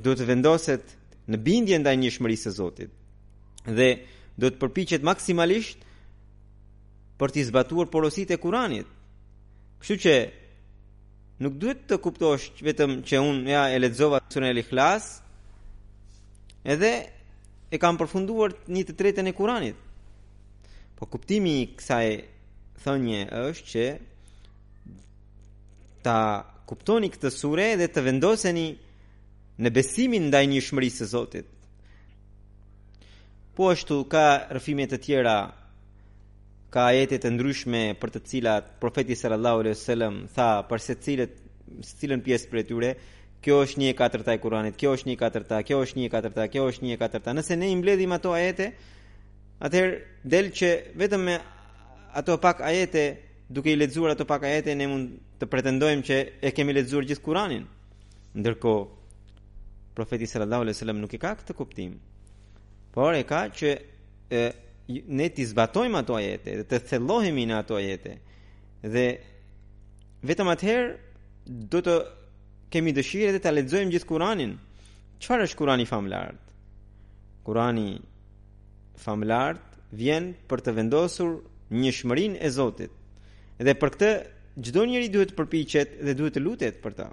do 0.06 0.14
të 0.18 0.30
vendoset 0.30 0.94
në 1.32 1.40
bindje 1.48 1.82
ndaj 1.82 1.96
një 2.04 2.14
shmërisë 2.16 2.48
së 2.50 2.56
Zotit 2.60 3.66
dhe 3.78 3.90
do 4.42 4.50
të 4.52 4.62
përpiqet 4.64 5.06
maksimalisht 5.10 5.82
për 7.22 7.34
të 7.34 7.48
zbatuar 7.50 7.90
porositë 7.94 8.36
e 8.38 8.42
Kuranit. 8.46 8.88
Kështu 9.82 9.98
që 10.06 10.14
nuk 11.44 11.58
duhet 11.62 11.86
të 11.90 11.98
kuptosh 12.04 12.50
vetëm 12.70 13.00
që 13.08 13.22
unë 13.30 13.54
ja 13.56 13.68
e 13.70 13.78
lexova 13.82 14.20
surën 14.34 14.50
El 14.50 14.62
Ikhlas, 14.64 15.16
edhe 16.64 16.92
e 17.72 17.78
kam 17.82 17.98
përfunduar 18.00 18.56
një 18.72 18.84
të 18.88 18.96
tretën 19.00 19.28
e 19.28 19.34
Kuranit. 19.36 19.76
Po 20.96 21.08
kuptimi 21.12 21.56
i 21.62 21.66
kësaj 21.76 22.08
thënie 22.84 23.24
është 23.52 23.70
që 23.72 23.86
ta 26.06 26.18
kuptoni 26.68 27.10
këtë 27.12 27.32
sure 27.34 27.66
dhe 27.80 27.88
të 27.92 28.04
vendoseni 28.06 28.68
në 29.64 29.72
besimin 29.76 30.30
ndaj 30.30 30.46
një 30.50 30.62
shmërisë 30.68 31.02
së 31.04 31.10
Zotit. 31.14 31.50
Po 33.54 33.68
ashtu 33.70 34.00
ka 34.10 34.26
rëfime 34.58 34.88
të 34.90 34.98
tjera 35.06 35.36
ka 36.74 36.88
ajete 36.90 37.20
të 37.22 37.30
ndryshme 37.36 37.82
për 38.02 38.14
të 38.16 38.22
cilat 38.30 38.72
profeti 38.82 39.14
sallallahu 39.18 39.62
alejhi 39.62 39.76
wasallam 39.78 40.16
tha 40.36 40.48
për 40.70 40.82
secilën 40.88 41.30
cilën 41.90 42.22
pjesë 42.26 42.50
për 42.52 42.64
tyre, 42.70 42.90
kjo 43.44 43.58
është 43.66 43.80
një 43.82 43.90
e 43.92 43.96
katërta 44.00 44.34
e 44.34 44.40
Kuranit, 44.40 44.78
kjo 44.80 44.94
është 44.96 45.10
një 45.10 45.14
e 45.14 45.20
katërta, 45.20 45.60
kjo 45.68 45.82
është 45.84 45.98
një 46.00 46.08
e 46.08 46.12
katërta, 46.16 46.46
kjo 46.54 46.66
është 46.72 46.86
një 46.88 46.96
e 46.96 47.00
katërta. 47.02 47.34
Nëse 47.36 47.58
ne 47.60 47.70
i 47.72 47.76
mbledhim 47.76 48.14
ato 48.16 48.32
ajete, 48.36 48.70
atëherë 49.64 50.28
del 50.32 50.50
që 50.56 50.70
vetëm 51.02 51.26
me 51.28 51.36
ato 52.20 52.38
pak 52.40 52.62
ajete, 52.64 53.04
duke 53.54 53.74
i 53.74 53.78
lexuar 53.80 54.16
ato 54.16 54.26
pak 54.30 54.48
ajete, 54.48 54.76
ne 54.80 54.88
mund 54.92 55.12
të 55.42 55.50
pretendojmë 55.52 56.06
që 56.08 56.18
e 56.48 56.54
kemi 56.56 56.76
lexuar 56.80 57.08
gjithë 57.10 57.26
Kuranin. 57.26 57.68
Ndërkohë 58.40 58.86
profeti 59.98 60.26
sallallahu 60.30 60.64
alejhi 60.68 60.78
wasallam 60.80 61.04
nuk 61.04 61.14
e 61.14 61.20
ka 61.22 61.36
këtë 61.42 61.58
kuptim. 61.60 61.98
Por 62.94 63.14
e 63.20 63.24
ka 63.30 63.44
që 63.52 63.70
e, 64.40 64.44
ne 65.20 65.28
të 65.36 65.46
zbatojmë 65.52 66.00
ato 66.00 66.16
ajete 66.18 66.56
dhe 66.62 66.66
të 66.72 66.80
thellohemi 66.90 67.44
në 67.52 67.60
ato 67.60 67.76
ajete. 67.78 68.16
Dhe 68.96 69.06
vetëm 70.28 70.50
atëherë 70.56 70.92
do 71.74 71.80
të 71.84 72.00
kemi 72.74 72.92
dëshirë 72.98 73.36
të 73.38 73.46
ta 73.46 73.52
lexojmë 73.54 73.94
gjithë 73.94 74.10
Kur'anin. 74.10 74.54
Çfarë 75.22 75.46
është 75.48 75.58
Kur'ani 75.62 75.86
famlart? 75.86 76.40
Kur'ani 77.46 77.90
famlart 79.04 79.78
vjen 79.98 80.32
për 80.50 80.64
të 80.66 80.72
vendosur 80.80 81.30
një 81.80 81.92
shmërin 82.00 82.34
e 82.42 82.50
Zotit. 82.56 82.92
Dhe 83.62 83.76
për 83.80 83.90
këtë 83.96 84.12
gjdo 84.66 84.86
njëri 84.90 85.12
duhet 85.14 85.32
të 85.34 85.38
përpichet 85.40 86.00
dhe 86.06 86.16
duhet 86.18 86.34
të 86.38 86.42
lutet 86.48 86.80
për 86.84 86.94
ta. 86.98 87.08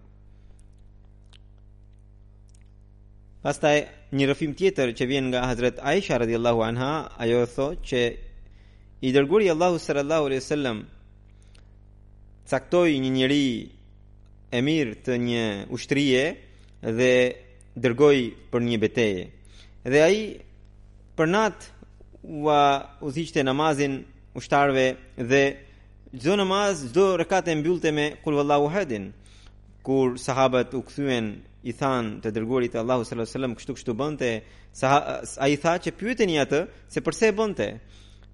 Pastaj 3.44 3.76
një 4.16 4.26
rëfim 4.30 4.56
tjetër 4.58 4.92
që 4.96 5.04
vjen 5.08 5.28
nga 5.32 5.44
Hazret 5.48 5.78
Aisha 5.92 6.18
radiallahu 6.20 6.64
anha, 6.70 6.92
ajo 7.22 7.44
e 7.44 7.50
tho 7.54 7.68
që 7.88 8.00
i 9.08 9.12
dërguri 9.16 9.48
Allahu 9.52 9.78
sallallahu 9.80 10.26
alaihi 10.28 10.42
wasallam 10.42 10.78
saktoi 12.52 12.96
një 13.04 13.10
njerëz 13.16 13.46
emir 14.52 14.94
të 15.06 15.16
një 15.24 15.44
ushtrie 15.72 16.22
dhe 16.82 17.12
dërgoj 17.78 18.18
për 18.50 18.64
një 18.66 18.78
beteje. 18.82 19.26
Dhe 19.84 20.00
ai 20.04 20.18
për 21.16 21.30
natë 21.30 21.86
u 22.26 22.50
uzishte 23.08 23.44
namazin 23.46 24.00
ushtarve 24.36 24.86
dhe 25.16 25.42
çdo 26.20 26.34
namaz, 26.40 26.82
çdo 26.90 27.06
rëkat 27.22 27.46
e 27.48 27.54
mbyllte 27.54 27.92
me 27.94 28.06
kul 28.24 28.34
wallahu 28.40 28.68
hadin. 28.74 29.12
Kur 29.82 30.16
sahabët 30.20 30.74
u 30.76 30.82
kthyen 30.84 31.30
i 31.64 31.72
than 31.72 32.20
të 32.22 32.28
e 32.28 32.36
Allahu 32.36 32.68
sallallahu 32.70 33.04
alaihi 33.12 33.28
wasallam 33.28 33.54
kështu 33.54 33.74
kështu 33.76 33.94
bënte, 33.94 34.30
i 35.52 35.56
tha 35.58 35.72
që 35.78 35.90
i 36.34 36.40
atë 36.40 36.60
se 36.88 37.00
përse 37.00 37.26
e 37.28 37.32
bënte. 37.32 37.68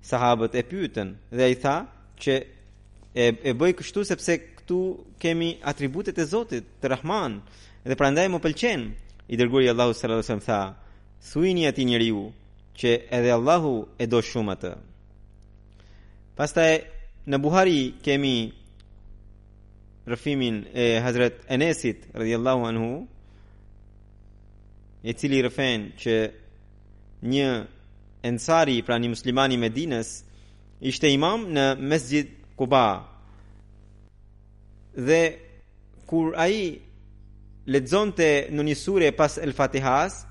Sahabët 0.07 0.55
e 0.55 0.62
pyetën 0.62 1.09
dhe 1.33 1.42
ai 1.42 1.55
tha 1.55 1.87
që 2.22 2.35
e 3.14 3.26
e 3.42 3.52
bëj 3.59 3.72
kështu 3.74 4.05
sepse 4.05 4.35
këtu 4.66 5.05
kemi 5.18 5.50
atributet 5.62 6.18
e 6.18 6.24
Zotit, 6.26 6.64
të 6.83 6.88
Rahman, 6.90 7.38
dhe 7.88 7.94
prandaj 7.96 8.26
më 8.31 8.38
pëlqen. 8.44 8.81
I 9.29 9.35
dërguari 9.38 9.68
Allahu 9.70 9.92
sallallahu 9.94 10.22
alaihi 10.22 10.26
wasallam 10.26 10.44
tha: 10.46 10.61
"Thuini 11.31 11.62
atij 11.70 11.85
njeriu 11.85 12.22
që 12.79 12.90
edhe 13.16 13.31
Allahu 13.38 13.74
e 13.98 14.05
do 14.12 14.18
shumë 14.31 14.52
atë." 14.57 14.72
Pastaj 16.37 16.72
në 17.31 17.37
Buhari 17.44 17.81
kemi 18.05 18.37
rëfimin 20.12 20.57
e 20.83 21.00
Hazret 21.05 21.37
Enesit 21.55 21.98
radhiyallahu 22.18 22.62
anhu 22.70 22.90
i 25.02 25.12
cili 25.18 25.38
rëfen 25.46 25.81
që 26.02 26.14
një 27.33 27.50
ensari 28.29 28.76
pra 28.87 28.96
një 29.00 29.09
muslimani 29.14 29.57
Medinës 29.64 30.09
ishte 30.90 31.07
imam 31.18 31.40
në 31.55 31.64
mesgjit 31.90 32.29
Kuba 32.59 32.87
dhe 34.96 35.20
kur 36.06 36.32
ai 36.37 36.74
lexonte 37.66 38.48
në 38.50 38.62
një 38.70 38.74
sure 38.76 39.11
pas 39.16 39.37
El 39.42 39.52
Fatihas, 39.52 40.22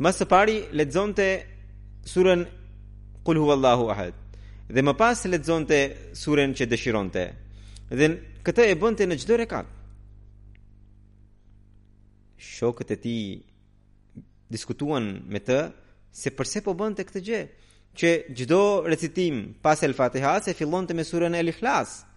më 0.00 0.10
së 0.16 0.26
pari 0.28 0.56
lexonte 0.72 1.26
surën 2.08 2.46
Qul 3.24 3.36
huwallahu 3.36 3.90
ahad. 3.92 4.14
Dhe 4.72 4.80
më 4.82 4.94
pas 4.96 5.20
lexonte 5.28 5.78
surën 6.16 6.54
që 6.56 6.64
dëshironte. 6.72 7.22
Dhe 7.98 8.06
këtë 8.46 8.64
e 8.72 8.76
bënte 8.80 9.04
në 9.06 9.16
çdo 9.20 9.36
rekat. 9.36 9.66
Shokët 12.52 12.90
e 12.96 12.96
tij 13.04 13.22
diskutuan 14.50 15.04
me 15.32 15.36
të 15.40 15.58
se 16.20 16.32
përse 16.38 16.62
po 16.64 16.72
bënte 16.80 17.04
këtë 17.04 17.22
gjë, 17.28 17.40
që 17.98 18.08
çdo 18.40 18.60
recitim 18.90 19.34
pas 19.64 19.84
El 19.84 19.92
Fatihas 20.00 20.48
e 20.50 20.56
fillonte 20.56 20.96
me 20.96 21.04
surën 21.04 21.36
El 21.36 21.52
Ikhlas. 21.52 22.08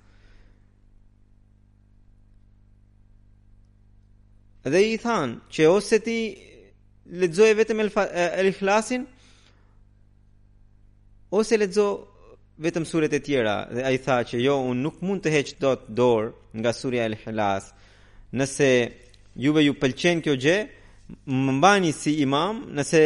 dhe 4.71 4.81
i 4.93 4.97
than 4.97 5.39
që 5.51 5.67
ose 5.69 5.99
ti 5.99 6.17
lexoj 7.21 7.51
vetëm 7.59 7.81
el 8.39 8.47
ikhlasin 8.51 9.05
ose 11.37 11.57
lexo 11.59 11.87
vetëm 12.65 12.85
suret 12.87 13.13
e 13.17 13.19
tjera 13.25 13.55
dhe 13.75 13.83
ai 13.89 13.97
tha 14.05 14.17
që 14.29 14.37
jo 14.47 14.55
un 14.69 14.77
nuk 14.85 15.01
mund 15.05 15.21
të 15.23 15.29
heq 15.35 15.47
dot 15.61 15.81
dorë 15.97 16.29
nga 16.59 16.71
surja 16.79 17.03
el 17.07 17.15
ikhlas 17.17 17.63
nëse 18.39 18.69
juve 19.45 19.61
ju 19.65 19.73
pëlqen 19.81 20.23
kjo 20.25 20.35
gjë 20.43 20.57
më 21.45 21.51
mbani 21.57 21.91
si 21.93 22.11
imam 22.25 22.63
nëse 22.77 23.01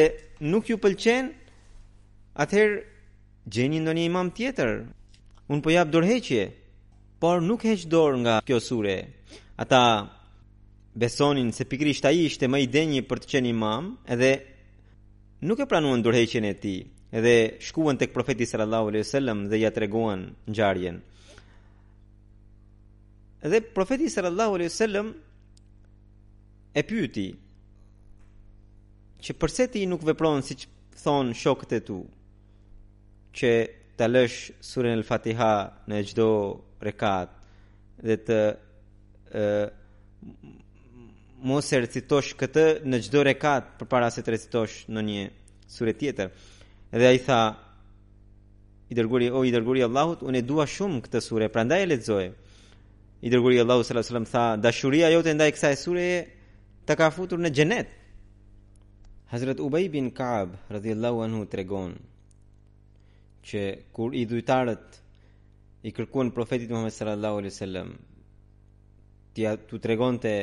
nuk 0.51 0.69
ju 0.69 0.77
pëlqen 0.83 1.25
atëherë 2.43 2.81
gjeni 3.53 3.79
ndonjë 3.81 4.05
imam 4.09 4.29
tjetër 4.37 4.71
un 5.49 5.61
po 5.63 5.69
jap 5.73 5.89
dorëheqje 5.91 6.43
por 7.21 7.41
nuk 7.41 7.65
heq 7.65 7.81
dorë 7.93 8.17
nga 8.23 8.35
kjo 8.47 8.57
sure 8.69 8.95
ata 9.57 9.81
besonin 10.99 11.51
se 11.53 11.63
pikrisht 11.69 12.05
ai 12.09 12.23
ishte 12.25 12.49
më 12.49 12.59
i 12.65 12.69
denjë 12.73 13.03
për 13.09 13.19
të 13.21 13.29
qenë 13.33 13.51
imam, 13.53 13.91
edhe 14.15 14.31
nuk 15.45 15.61
e 15.61 15.67
pranuan 15.69 16.01
durheqjen 16.01 16.47
e 16.49 16.53
tij, 16.63 16.79
edhe 17.17 17.35
shkuan 17.67 17.99
tek 18.01 18.15
profeti 18.15 18.47
sallallahu 18.49 18.89
alaihi 18.89 19.05
wasallam 19.05 19.43
dhe 19.51 19.59
ja 19.61 19.71
treguan 19.75 20.23
ngjarjen. 20.49 20.97
Edhe 23.45 23.59
profeti 23.77 24.09
sallallahu 24.09 24.57
alaihi 24.57 24.71
wasallam 24.73 25.07
e 26.73 26.83
pyeti 26.89 27.27
që 29.23 29.37
përse 29.41 29.67
ti 29.73 29.85
nuk 29.89 30.01
vepron 30.07 30.41
si 30.45 30.57
që 30.63 30.67
thonë 31.03 31.37
shokët 31.43 31.77
e 31.77 31.83
tu 31.85 31.99
që 33.37 33.51
të 33.97 34.05
lësh 34.13 34.39
surin 34.65 34.97
e 34.97 35.05
fatiha 35.05 35.51
në 35.89 36.01
gjdo 36.09 36.27
rekat 36.85 37.33
dhe 38.05 38.17
të 38.25 38.39
e, 39.41 39.45
mos 41.43 41.69
e 41.71 41.77
recitosh 41.83 42.33
këtë 42.39 42.61
në 42.89 42.99
gjdo 43.05 43.21
rekat 43.27 43.67
për 43.77 43.87
para 43.91 44.07
se 44.13 44.23
të 44.25 44.33
recitosh 44.33 44.77
në 44.89 45.03
një 45.09 45.25
sure 45.69 45.93
tjetër. 45.93 46.31
Dhe 46.91 47.07
a 47.09 47.13
i 47.13 47.19
tha, 47.21 47.41
i 48.91 48.97
dërguri, 48.97 49.27
o 49.37 49.43
i 49.45 49.51
dërguri 49.53 49.83
Allahut, 49.85 50.23
unë 50.25 50.41
e 50.41 50.47
dua 50.49 50.65
shumë 50.67 51.03
këtë 51.05 51.21
sure, 51.21 51.49
pra 51.53 51.65
e 51.77 51.85
lexoj. 51.85 52.23
I 53.25 53.29
dërguri 53.33 53.59
Allahut 53.61 53.85
s.a.s. 53.85 54.09
tha, 54.31 54.43
dashuria 54.61 55.09
jote 55.13 55.33
ndaj 55.33 55.51
kësaj 55.55 55.71
e 55.71 55.77
sure 55.81 56.01
e 56.01 56.17
të 56.87 56.95
ka 56.97 57.11
futur 57.11 57.39
në 57.41 57.51
gjenet. 57.53 57.87
Hazret 59.29 59.59
Ubej 59.59 59.87
bin 59.91 60.11
Kaab, 60.15 60.55
radhiyallahu 60.71 61.19
Allahu 61.19 61.25
anhu, 61.27 61.45
tregon, 61.51 61.97
që 63.43 63.63
kur 63.95 64.15
i 64.15 64.23
dhujtarët 64.25 65.01
i 65.87 65.91
kërkuan 65.95 66.31
profetit 66.35 66.69
Muhammed 66.71 66.93
sallallahu 66.95 67.39
alaihi 67.41 67.51
wasallam 67.53 67.91
ti 69.33 69.47
tregonte 69.81 70.33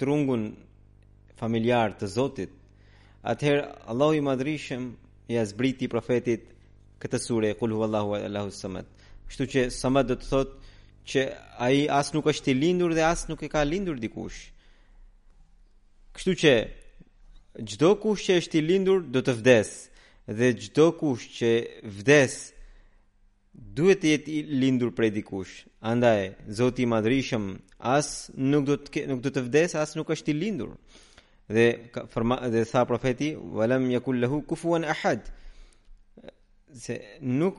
trungun 0.00 0.50
familjar 1.36 1.94
të 2.00 2.06
Zotit, 2.10 2.52
atëherë 3.26 3.62
Allahu 3.90 4.16
i 4.18 4.24
Madhrishem 4.24 4.88
i 5.28 5.34
ja 5.36 5.44
zbriti 5.46 5.88
profetit 5.88 6.50
këtë 7.02 7.20
sure 7.20 7.54
Kul 7.58 7.74
Huwallahu 7.76 8.14
Ahad 8.14 8.28
Allahu 8.30 8.52
Samad. 8.54 8.86
Kështu 9.26 9.46
që 9.52 9.64
Samad 9.74 10.08
do 10.12 10.16
të 10.20 10.28
thotë 10.28 10.74
që 11.10 11.20
ai 11.62 11.84
as 11.92 12.08
nuk 12.14 12.26
është 12.30 12.50
i 12.52 12.56
lindur 12.58 12.94
dhe 12.96 13.04
as 13.06 13.26
nuk 13.30 13.42
e 13.46 13.50
ka 13.52 13.62
lindur 13.66 13.98
dikush. 14.02 14.38
Kështu 16.16 16.34
që 16.42 16.52
çdo 17.70 17.90
kush 18.02 18.24
që 18.28 18.36
është 18.42 18.58
i 18.60 18.64
lindur 18.66 19.04
do 19.14 19.22
të 19.24 19.34
vdesë 19.40 20.32
dhe 20.38 20.48
çdo 20.66 20.88
kush 21.00 21.24
që 21.38 21.50
vdesë 21.98 22.42
duhet 23.74 24.00
të 24.02 24.10
jetë 24.12 24.34
lindur 24.60 24.92
prej 24.96 25.10
dikush. 25.14 25.54
Andaj, 25.84 26.34
Zoti 26.58 26.82
i 26.84 26.88
Madhrishëm 26.90 27.46
as 27.78 28.10
nuk 28.34 28.66
do 28.68 28.76
të 28.80 29.04
nuk 29.10 29.22
do 29.24 29.32
të 29.32 29.42
vdes, 29.48 29.74
as 29.78 29.94
nuk 29.98 30.10
është 30.14 30.32
i 30.32 30.36
lindur. 30.36 30.72
Dhe 31.52 31.66
forma 32.10 32.40
dhe 32.50 32.64
tha 32.66 32.84
profeti, 32.84 33.34
"Wa 33.36 33.66
yakul 33.94 34.20
lahu 34.20 34.42
kufuwan 34.46 34.84
ahad." 34.84 35.20
Se 36.72 36.94
nuk 37.20 37.56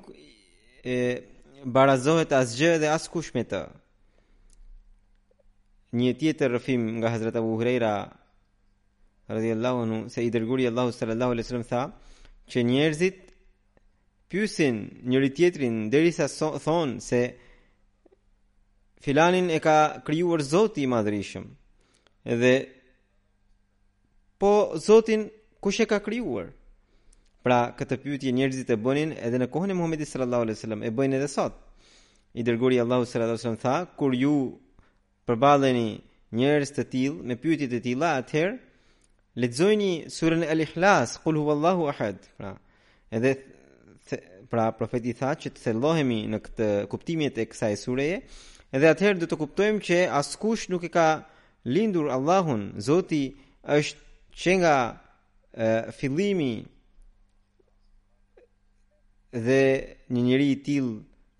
e 0.83 1.23
barazohet 1.65 2.31
asgjë 2.31 2.77
dhe 2.81 2.87
as 2.95 3.07
kush 3.07 3.31
me 3.33 3.43
të. 3.43 3.61
Një 5.93 6.11
tjetër 6.19 6.51
rrëfim 6.51 6.81
nga 6.99 7.09
Hazrat 7.09 7.35
Abu 7.35 7.55
Huraira 7.57 7.95
anhu, 9.29 10.09
se 10.09 10.21
i 10.23 10.29
dërguari 10.31 10.67
Allahu 10.67 10.91
sallallahu 10.91 11.31
alaihi 11.31 11.45
wasallam 11.45 11.63
tha, 11.73 11.81
që 12.51 12.57
njerëzit 12.63 13.26
pyesin 14.29 14.77
njëri 15.09 15.29
tjetrin 15.35 15.75
derisa 15.91 16.27
so, 16.27 16.57
thon 16.65 16.89
se 17.09 17.21
filanin 19.01 19.49
e 19.49 19.59
ka 19.65 19.77
krijuar 20.05 20.41
Zoti 20.51 20.81
i 20.83 20.87
madhrishëm. 20.91 21.45
Edhe 22.33 22.53
po 24.39 24.51
Zotin 24.85 25.23
kush 25.63 25.79
e 25.79 25.85
ka 25.91 25.99
krijuar? 26.05 26.47
Pra 27.43 27.59
këtë 27.79 27.95
pyetje 28.03 28.31
njerëzit 28.35 28.69
e 28.75 28.81
bënin 28.85 29.11
edhe 29.25 29.37
në 29.39 29.47
kohën 29.53 29.71
e 29.71 29.77
Muhamedit 29.79 30.09
sallallahu 30.11 30.43
alaihi 30.47 30.57
wasallam 30.59 30.81
e 30.83 30.89
bëjnë 30.97 31.17
edhe 31.21 31.29
sot. 31.37 31.55
I 32.37 32.43
dërguari 32.43 32.79
Allahu 32.83 33.05
sallallahu 33.07 33.33
alaihi 33.33 33.41
wasallam 33.41 33.63
tha 33.63 33.79
kur 33.97 34.11
ju 34.23 34.33
përballeni 35.25 35.87
njerëz 36.37 36.71
të 36.75 36.83
tillë 36.91 37.23
me 37.27 37.35
pyetjet 37.41 37.73
e 37.79 37.85
tilla 37.85 38.09
atëherë 38.19 38.55
lexojini 39.41 39.91
surën 40.17 40.41
Al-Ikhlas, 40.51 41.09
qul 41.23 41.35
huwallahu 41.39 41.85
ahad. 41.93 42.17
Pra 42.37 42.51
edhe 43.17 43.31
pra 44.49 44.69
profeti 44.77 45.13
tha 45.17 45.31
që 45.41 45.49
të 45.53 45.63
thellohemi 45.65 46.19
në 46.31 46.39
këtë 46.45 46.67
kuptimin 46.91 47.33
e 47.35 47.45
kësaj 47.49 47.73
sureje, 47.81 48.19
edhe 48.71 48.89
atëherë 48.91 49.21
do 49.23 49.29
të 49.31 49.39
kuptojmë 49.41 49.83
që 49.87 49.99
askush 50.19 50.67
nuk 50.71 50.83
e 50.83 50.91
ka 50.95 51.07
lindur 51.75 52.09
Allahun, 52.15 52.63
Zoti 52.87 53.23
është 53.63 53.99
që 54.39 54.57
nga 54.59 54.75
e, 54.87 55.67
fillimi 55.97 56.51
dhe 59.47 59.61
një 60.13 60.21
njeri 60.29 60.47
i 60.53 60.59
tillë 60.63 60.97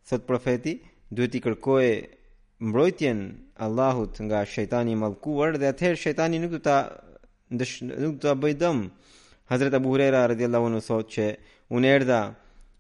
thot 0.10 0.26
profeti 0.28 0.78
duhet 1.12 1.36
i 1.40 1.44
kërkojë 1.46 1.94
mbrojtjen 2.68 3.22
Allahut 3.64 4.18
nga 4.26 4.42
shejtani 4.46 4.96
i 4.96 5.00
mallkuar 5.04 5.58
dhe 5.62 5.70
atëherë 5.74 6.02
shejtani 6.04 6.40
nuk 6.44 6.52
do 6.58 6.64
ta 6.64 6.78
ndesh, 7.54 7.78
nuk 7.88 8.18
do 8.20 8.28
ta 8.28 8.36
bëj 8.40 8.56
dëm. 8.64 8.88
Hazrat 9.48 9.78
Abu 9.78 9.94
Huraira 9.94 10.26
radhiyallahu 10.34 10.66
anhu 10.72 10.82
thotë 10.84 11.12
që 11.14 11.26
unë 11.78 11.92
erdha 11.96 12.22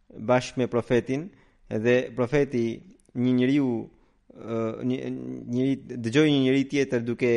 bashkë 0.09 0.57
me 0.59 0.67
profetin 0.67 1.27
dhe 1.69 1.95
profeti 2.15 2.77
një 3.15 3.31
njeriu 3.39 3.69
një 4.87 4.97
njëri 5.55 5.73
dëgjoi 6.03 6.31
një 6.31 6.39
njeri 6.43 6.67
tjetër 6.69 7.01
duke 7.03 7.31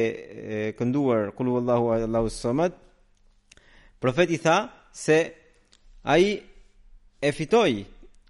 kënduar 0.78 1.32
kulhu 1.36 1.56
Allahu 1.62 1.88
Allahu 1.96 2.28
Samad 2.30 2.72
profeti 4.00 4.38
tha 4.38 4.56
se 4.92 5.18
ai 6.02 6.42
e 7.22 7.32
fitoi 7.32 7.84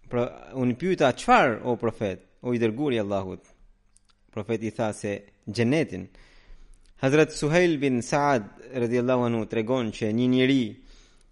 pra 0.09 0.25
unë 0.63 0.77
pyeta 0.79 1.13
çfarë 1.13 1.61
o 1.69 1.77
profet 1.77 2.19
o 2.47 2.55
i 2.55 2.59
dërguari 2.63 2.97
i 2.97 3.03
Allahut 3.05 3.43
profeti 4.33 4.71
tha 4.73 4.93
se 4.93 5.13
xhenetin 5.53 6.07
Hazrat 7.03 7.31
Suheil 7.33 7.79
bin 7.79 8.03
Saad 8.03 8.45
radhiyallahu 8.75 9.23
anhu 9.29 9.45
tregon 9.47 9.91
që 9.93 10.13
një 10.15 10.27
njeri 10.33 10.61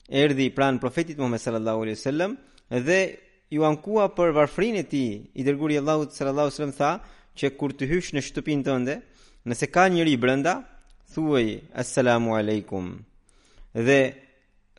erdhi 0.08 0.50
pran 0.50 0.78
profetit 0.78 1.16
Muhammed 1.18 1.40
sallallahu 1.40 1.82
alaihi 1.82 1.96
wasallam 1.98 2.36
dhe 2.76 3.16
ju 3.50 3.64
ankua 3.64 4.08
për 4.12 4.34
varfrin 4.36 4.76
e 4.76 4.82
ti, 4.84 5.06
i 5.34 5.44
dërguri 5.44 5.78
Allahu 5.80 6.06
të 6.06 6.16
sërë 6.18 6.28
Allahu 6.34 6.52
sërëm 6.52 6.74
tha, 6.76 6.90
që 7.38 7.54
kur 7.56 7.72
të 7.72 7.88
hysh 7.90 8.10
në 8.14 8.22
shtëpinë 8.26 8.64
të 8.66 8.74
ndë, 8.84 8.96
nëse 9.48 9.68
ka 9.72 9.88
njëri 9.88 10.16
brenda, 10.20 10.52
thuaj, 11.14 11.46
assalamu 11.80 12.34
alaikum. 12.36 12.92
Dhe 13.72 13.98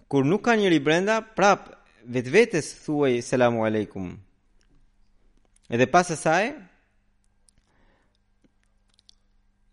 kur 0.07 0.25
nuk 0.25 0.41
ka 0.45 0.53
njëri 0.55 0.79
brenda, 0.83 1.21
prap, 1.23 1.65
vetë 2.13 2.33
vetës 2.35 2.67
thuaj, 2.85 3.13
assalamu 3.23 3.65
alaikum. 3.65 4.11
Edhe 5.69 5.87
pas 5.89 6.11
asaj, 6.11 6.53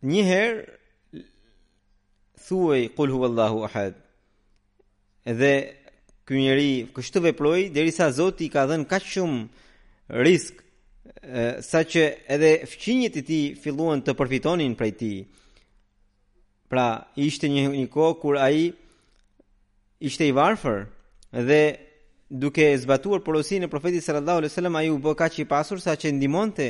njëherë, 0.01 0.65
thuaj, 2.47 2.83
kulhu 2.97 3.25
Allahu 3.29 3.65
ahad. 3.69 3.95
Edhe 5.27 5.53
ky 6.27 6.35
njeri 6.43 6.69
kështu 6.91 7.21
veproi 7.23 7.69
derisa 7.71 8.09
Zoti 8.11 8.49
i 8.49 8.51
ka 8.51 8.65
dhënë 8.67 8.89
kaq 8.91 9.05
shumë 9.07 10.21
risk 10.27 10.59
saqë 11.67 12.05
edhe 12.35 12.51
fqinjet 12.71 13.17
e 13.21 13.23
tij 13.29 13.45
filluan 13.63 14.03
të 14.03 14.15
përfitonin 14.19 14.75
prej 14.79 14.93
tij. 15.03 15.19
Pra, 16.71 16.89
ishte 17.15 17.47
një 17.47 17.63
një 17.77 17.87
kohë 17.95 18.19
kur 18.23 18.37
ai 18.43 18.73
ishte 20.09 20.25
i 20.29 20.35
varfër 20.35 20.79
dhe 21.49 21.61
duke 22.43 22.67
zbatuar 22.83 23.23
porosinë 23.23 23.69
e 23.71 23.71
profetit 23.73 24.03
sallallahu 24.03 24.39
alaihi 24.43 24.51
wasallam 24.53 24.75
sellem 24.77 24.83
ai 24.91 24.97
u 24.99 24.99
bë 24.99 25.15
kaq 25.23 25.39
i 25.47 25.49
pasur 25.53 25.79
saqë 25.79 26.11
ndimonte 26.11 26.67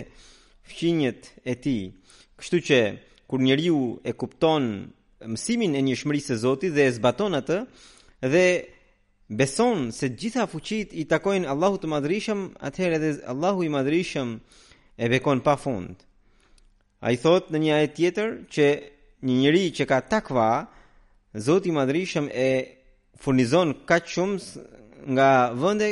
fqinjet 0.69 1.21
e 1.51 1.55
tij. 1.63 1.83
Kështu 2.39 2.59
që 2.69 2.79
kur 3.29 3.41
njeriu 3.41 3.79
e 4.09 4.13
kupton 4.21 4.65
mësimin 5.33 5.73
e 5.81 5.87
një 5.89 5.97
shmërisë 6.05 6.35
e 6.37 6.41
Zotit 6.45 6.73
dhe 6.77 6.85
e 6.93 6.97
zbaton 7.01 7.33
atë 7.41 7.59
dhe 8.33 8.47
beson 9.29 9.91
se 9.91 10.09
gjitha 10.09 10.47
fuqit 10.47 10.93
i 10.95 11.07
takojnë 11.09 11.49
Allahu 11.51 11.79
të 11.83 11.87
madrishëm, 11.91 12.43
atëherë 12.63 12.95
edhe 12.95 13.27
Allahu 13.27 13.63
i 13.67 13.73
madrishëm 13.73 14.37
e 14.99 15.09
bekon 15.11 15.41
pa 15.43 15.57
fund. 15.59 15.95
A 17.01 17.13
i 17.13 17.17
thot 17.21 17.51
në 17.51 17.59
një 17.63 17.73
ajet 17.79 17.95
tjetër 17.97 18.37
që 18.53 18.67
një 19.27 19.35
njëri 19.43 19.65
që 19.81 19.87
ka 19.91 20.01
takva, 20.13 20.51
Zoti 21.37 21.69
i 21.69 21.73
madrishëm 21.75 22.31
e 22.33 22.49
furnizon 23.21 23.75
ka 23.85 23.99
qumë 24.01 24.63
nga 25.13 25.31
vënde 25.53 25.89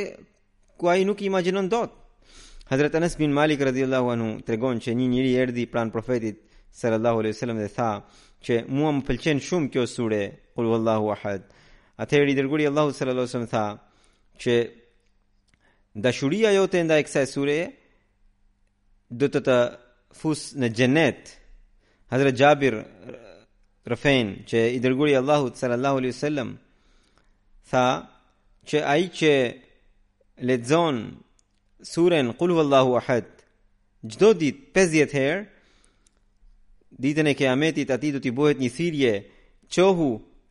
ku 0.81 0.87
a 0.89 0.95
i 0.97 1.05
nuk 1.05 1.21
i 1.21 1.25
imaginon 1.29 1.69
do 1.69 1.83
të. 1.85 2.95
Anas 2.97 3.13
bin 3.17 3.29
Malik 3.33 3.61
radhiyallahu 3.61 4.09
anhu 4.09 4.29
tregon 4.41 4.79
që 4.81 4.93
një 4.97 5.05
njeri 5.11 5.35
erdhi 5.43 5.67
pranë 5.69 5.91
profetit 5.93 6.41
sallallahu 6.73 7.19
alaihi 7.21 7.35
wasallam 7.35 7.59
dhe 7.61 7.69
tha 7.75 7.91
që 8.43 8.63
mua 8.69 8.91
më 8.97 9.05
pëlqen 9.05 9.39
shumë 9.47 9.69
kjo 9.69 9.85
sure 9.87 10.21
Kul 10.55 10.73
Allahu 10.79 11.11
ahad. 11.13 11.41
Atëherë 12.03 12.31
i 12.33 12.35
dërguari 12.35 12.65
Allahu 12.67 12.91
sallallahu 12.91 13.23
alaihi 13.23 13.39
wasallam 13.39 13.51
tha 13.51 14.39
që 14.43 14.55
dashuria 16.05 16.49
jote 16.57 16.81
ndaj 16.83 17.01
kësaj 17.07 17.25
sure 17.33 17.57
do 19.21 19.29
të 19.31 19.41
të 19.45 19.57
fus 20.19 20.41
në 20.59 20.67
xhenet. 20.75 21.31
Hazrat 22.11 22.39
Jabir 22.41 22.75
Rafain 23.93 24.33
që 24.49 24.59
i 24.75 24.81
dërguari 24.83 25.15
Allahu 25.21 25.53
sallallahu 25.59 25.97
alaihi 26.01 26.15
wasallam 26.17 26.49
tha 27.71 27.85
që 28.69 28.77
ai 28.93 29.03
që 29.19 29.33
lexon 30.51 30.95
surën 31.93 32.27
Qul 32.39 32.51
huwallahu 32.57 32.99
ahad 32.99 33.27
çdo 34.11 34.33
ditë 34.43 34.67
50 34.79 35.17
herë 35.21 35.41
ditën 37.03 37.27
e 37.31 37.39
kiametit 37.39 37.87
aty 37.95 38.09
do 38.13 38.19
t'i 38.23 38.31
bëhet 38.37 38.57
një 38.61 38.69
thirrje 38.77 39.13
qohu 39.73 40.09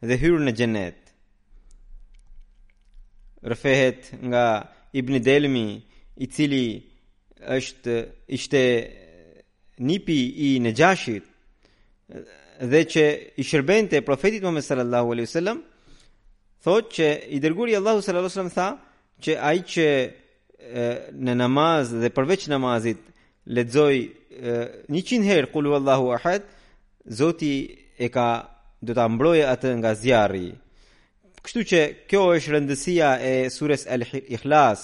dhe 0.09 0.15
hyr 0.25 0.37
në 0.45 0.53
xhenet 0.59 1.04
rëfehet 3.45 4.11
nga 4.25 4.73
Ibn 4.93 5.19
Delmi, 5.25 5.83
i 6.17 6.27
cili 6.31 6.65
është 7.57 7.95
ishte 8.37 8.63
nipi 9.83 10.19
i 10.47 10.51
Nejashit 10.63 11.25
dhe 12.73 12.81
që 12.93 13.05
i 13.35 13.43
shërbente 13.49 13.99
profetit 14.07 14.39
Muhammed 14.45 14.63
sallallahu 14.65 15.11
alaihi 15.13 15.33
sallam, 15.37 15.59
thotë 16.65 16.91
që 16.97 17.09
i 17.37 17.41
dërguri 17.43 17.75
Allahu 17.81 17.99
sallallahu 17.99 18.31
alaihi 18.31 18.31
wasallam 18.31 18.55
tha 18.59 18.69
që 19.25 19.33
ai 19.49 19.59
që 19.73 19.89
në 21.25 21.35
namaz 21.43 21.91
dhe 22.01 22.09
përveç 22.17 22.47
namazit 22.55 23.01
lexoj 23.59 23.97
100 24.87 25.31
herë 25.31 25.51
kulhu 25.53 25.75
Allahu 25.83 26.15
ahad, 26.17 26.43
Zoti 27.19 27.55
e 27.99 28.07
ka 28.09 28.29
do 28.81 28.95
ta 28.97 29.05
mbrojë 29.11 29.43
atë 29.53 29.71
nga 29.81 29.91
zjarri. 29.99 30.51
Kështu 31.45 31.63
që 31.69 31.81
kjo 32.09 32.23
është 32.39 32.53
rëndësia 32.55 33.09
e 33.31 33.53
surës 33.53 33.83
Al-Ikhlas. 33.93 34.81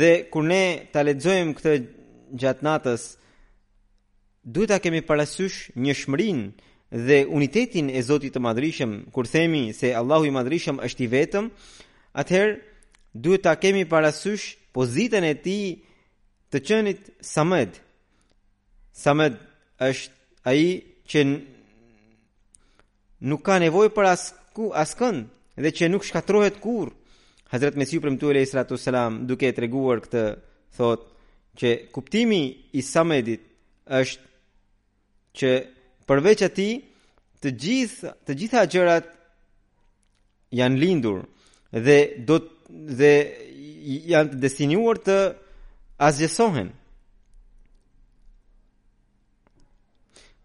Dhe 0.00 0.12
kur 0.32 0.44
ne 0.48 0.62
ta 0.92 1.00
lexojmë 1.04 1.52
këtë 1.58 1.72
gjatë 2.40 2.64
natës, 2.64 3.02
duhet 4.54 4.68
ta 4.72 4.78
kemi 4.80 5.00
parasysh 5.04 5.58
një 5.76 5.94
shmrin 6.00 6.40
dhe 7.08 7.18
unitetin 7.28 7.86
e 7.92 8.00
Zotit 8.08 8.32
të 8.34 8.40
Madhrishëm 8.46 8.96
kur 9.12 9.28
themi 9.28 9.66
se 9.76 9.92
Allahu 10.00 10.24
i 10.30 10.36
Madhrishëm 10.38 10.76
është 10.88 11.00
i 11.04 11.10
vetëm, 11.12 11.44
atëherë 12.22 12.54
duhet 13.26 13.44
ta 13.44 13.52
kemi 13.60 13.84
parasysh 13.90 14.54
pozitën 14.76 15.20
e 15.28 15.34
tij 15.44 15.68
të 16.52 16.58
qenit 16.66 17.10
Samad. 17.20 17.76
Samad 19.02 19.36
është 19.76 20.12
ai 20.48 20.64
që 21.10 21.20
nuk 23.28 23.44
ka 23.44 23.60
nevojë 23.60 23.92
për 23.96 24.04
askë 24.16 24.70
askënd 24.86 25.35
dhe 25.62 25.70
që 25.72 25.88
nuk 25.90 26.04
shkatrohet 26.04 26.60
kur. 26.60 26.90
Hazret 27.52 27.76
Mesiu 27.78 28.00
për 28.02 28.10
mëtu 28.14 28.30
e 28.30 28.34
lejë 28.36 28.50
sratu 28.50 28.76
selam 28.80 29.20
duke 29.28 29.52
të 29.54 29.62
reguar 29.64 30.00
këtë 30.04 30.22
thot 30.76 31.02
që 31.60 31.70
kuptimi 31.94 32.40
i 32.78 32.82
samedit 32.84 33.44
është 33.98 34.26
që 35.38 35.50
përveç 36.08 36.40
ati 36.48 36.70
të 37.44 37.48
gjithë 37.62 38.10
të 38.26 38.32
gjitha 38.40 38.64
gjërat 38.74 39.06
janë 40.58 40.80
lindur 40.82 41.22
dhe 41.86 41.98
do 42.26 42.36
të 42.42 42.52
dhe 42.98 43.12
janë 44.10 44.32
të 44.32 44.40
destinuar 44.42 44.98
të 44.98 45.16
asgjësohen. 46.02 46.72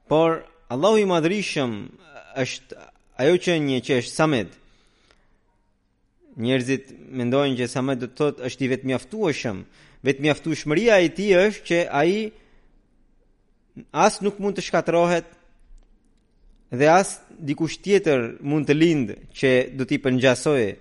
Por 0.09 0.37
Allahu 0.73 0.97
i 1.01 1.07
madrishëm 1.09 1.71
është 2.43 2.77
ajo 3.23 3.35
që 3.43 3.55
një 3.65 3.79
që 3.87 3.97
është 4.03 4.13
samed 4.15 4.53
njerëzit 6.39 6.91
mendojnë 7.11 7.57
që 7.59 7.67
sa 7.67 7.81
më 7.83 7.95
do 7.99 8.07
të 8.09 8.17
thotë 8.17 8.45
është 8.47 8.63
i 8.65 8.69
vetë 8.71 8.87
mjaftueshëm. 8.91 9.63
Vetë 10.07 10.23
mjaftueshmëria 10.25 10.95
e 11.03 11.09
tij 11.15 11.35
është 11.37 11.65
që 11.67 11.79
ai 12.01 12.13
as 13.91 14.19
nuk 14.23 14.39
mund 14.39 14.55
të 14.57 14.63
shkatërrohet 14.65 15.27
dhe 16.79 16.87
as 16.89 17.17
dikush 17.45 17.77
tjetër 17.83 18.21
mund 18.49 18.69
të 18.69 18.77
lindë 18.79 19.15
që 19.37 19.51
do 19.77 19.83
t'i 19.87 19.99
pëngjasoje. 20.03 20.71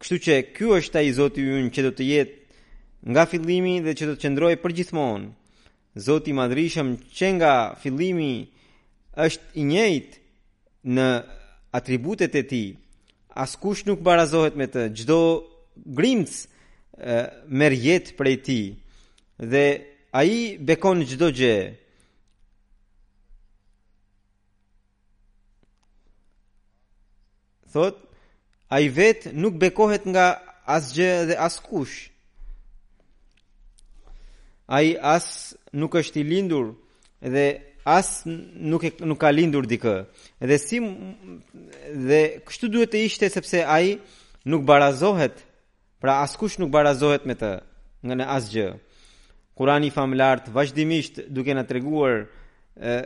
Kështu 0.00 0.16
që 0.24 0.34
ky 0.56 0.70
është 0.78 1.00
ai 1.02 1.10
Zoti 1.12 1.42
ynë 1.44 1.74
që 1.74 1.82
do 1.88 1.92
të 1.94 2.06
jetë 2.08 2.38
nga 3.12 3.24
fillimi 3.30 3.74
dhe 3.84 3.92
që 3.96 4.06
do 4.08 4.14
të 4.14 4.22
qëndrojë 4.24 4.60
përgjithmonë. 4.62 5.28
Zoti 6.06 6.30
i 6.30 6.36
madhrishëm 6.38 6.94
që 7.16 7.28
nga 7.36 7.52
fillimi 7.82 8.32
është 9.24 9.44
i 9.60 9.66
njëjtë 9.66 10.16
në 10.96 11.08
atributet 11.76 12.32
e 12.40 12.44
tij 12.50 12.68
askush 13.34 13.84
nuk 13.86 14.00
barazohet 14.02 14.56
me 14.56 14.66
të. 14.66 14.88
Çdo 14.94 15.20
grimc 15.96 16.30
ë 16.98 17.20
merr 17.48 17.74
jetë 17.78 18.16
prej 18.18 18.36
tij. 18.44 18.64
Dhe 19.38 19.64
ai 20.12 20.56
bekon 20.58 21.04
çdo 21.08 21.28
gjë. 21.38 21.56
Thot, 27.70 27.96
a 28.68 28.80
i 28.82 28.88
vetë 28.96 29.30
nuk 29.32 29.54
bekohet 29.62 30.04
nga 30.10 30.34
asgjë 30.66 31.10
dhe 31.30 31.36
askush. 31.38 32.08
A 34.66 34.82
i 34.86 34.90
as 35.00 35.54
nuk 35.72 35.94
është 35.94 36.20
i 36.22 36.24
lindur 36.30 36.72
dhe 37.32 37.46
as 37.84 38.24
nuk 38.60 38.84
e, 38.84 38.92
nuk 39.04 39.18
ka 39.20 39.30
lindur 39.30 39.66
dikë. 39.68 39.94
Dhe 40.40 40.58
si 40.58 40.78
dhe 42.08 42.20
kështu 42.46 42.68
duhet 42.72 42.92
të 42.92 43.04
ishte 43.06 43.30
sepse 43.30 43.64
ai 43.64 43.98
nuk 44.44 44.64
barazohet, 44.68 45.40
pra 46.00 46.20
askush 46.24 46.58
nuk 46.60 46.70
barazohet 46.72 47.26
me 47.28 47.34
të 47.34 47.50
nga 48.06 48.14
në 48.16 48.26
asgjë. 48.36 48.66
Kurani 49.56 49.90
i 49.90 49.94
famlart 49.94 50.48
vazhdimisht 50.54 51.20
duke 51.28 51.52
na 51.56 51.66
treguar 51.68 52.26
ë 52.76 52.98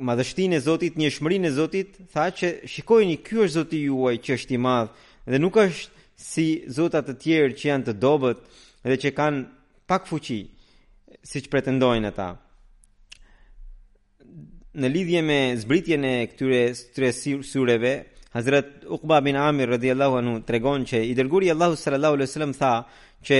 madhështinë 0.00 0.56
e 0.56 0.60
Zotit, 0.64 0.96
një 0.96 1.10
e 1.44 1.50
Zotit, 1.52 1.96
tha 2.12 2.30
që 2.32 2.46
shikojini 2.64 3.18
ky 3.24 3.36
është 3.44 3.54
Zoti 3.58 3.78
juaj 3.84 4.14
që 4.24 4.36
është 4.38 4.54
i 4.56 4.58
madh 4.64 4.92
dhe 5.28 5.36
nuk 5.38 5.56
është 5.60 5.98
si 6.20 6.46
zotat 6.68 7.04
të 7.08 7.14
tjerë 7.22 7.56
që 7.58 7.68
janë 7.68 7.84
të 7.86 7.92
dobët 8.00 8.38
dhe 8.88 8.96
që 8.96 9.10
kanë 9.16 9.42
pak 9.88 10.06
fuqi, 10.08 10.40
siç 11.24 11.48
pretendojnë 11.52 12.08
ata 12.12 12.28
në 14.80 14.88
lidhje 14.94 15.20
me 15.24 15.38
zbritjen 15.60 16.04
e 16.04 16.14
këtyre 16.30 17.12
sureve, 17.44 17.92
Hazrat 18.32 18.84
Uqba 18.96 19.18
bin 19.26 19.36
Amir 19.36 19.68
radhiyallahu 19.74 20.18
anhu 20.20 20.34
tregon 20.46 20.84
se 20.86 21.00
i 21.10 21.14
dërguari 21.18 21.50
Allahu 21.52 21.74
sallallahu 21.76 22.16
alaihi 22.16 22.28
wasallam 22.28 22.52
tha 22.60 22.72
që 23.28 23.38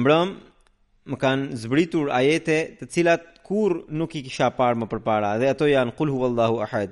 mbrëm 0.00 0.34
më 1.12 1.16
kanë 1.22 1.58
zbritur 1.64 2.12
ajete 2.18 2.56
të 2.82 2.88
cilat 2.94 3.22
kur 3.46 3.78
nuk 3.98 4.12
i 4.14 4.22
kisha 4.26 4.50
parë 4.58 4.78
më 4.82 4.90
përpara 4.92 5.32
dhe 5.40 5.48
ato 5.54 5.66
janë 5.66 5.96
kul 5.98 6.12
huwallahu 6.14 6.60
ahad 6.66 6.90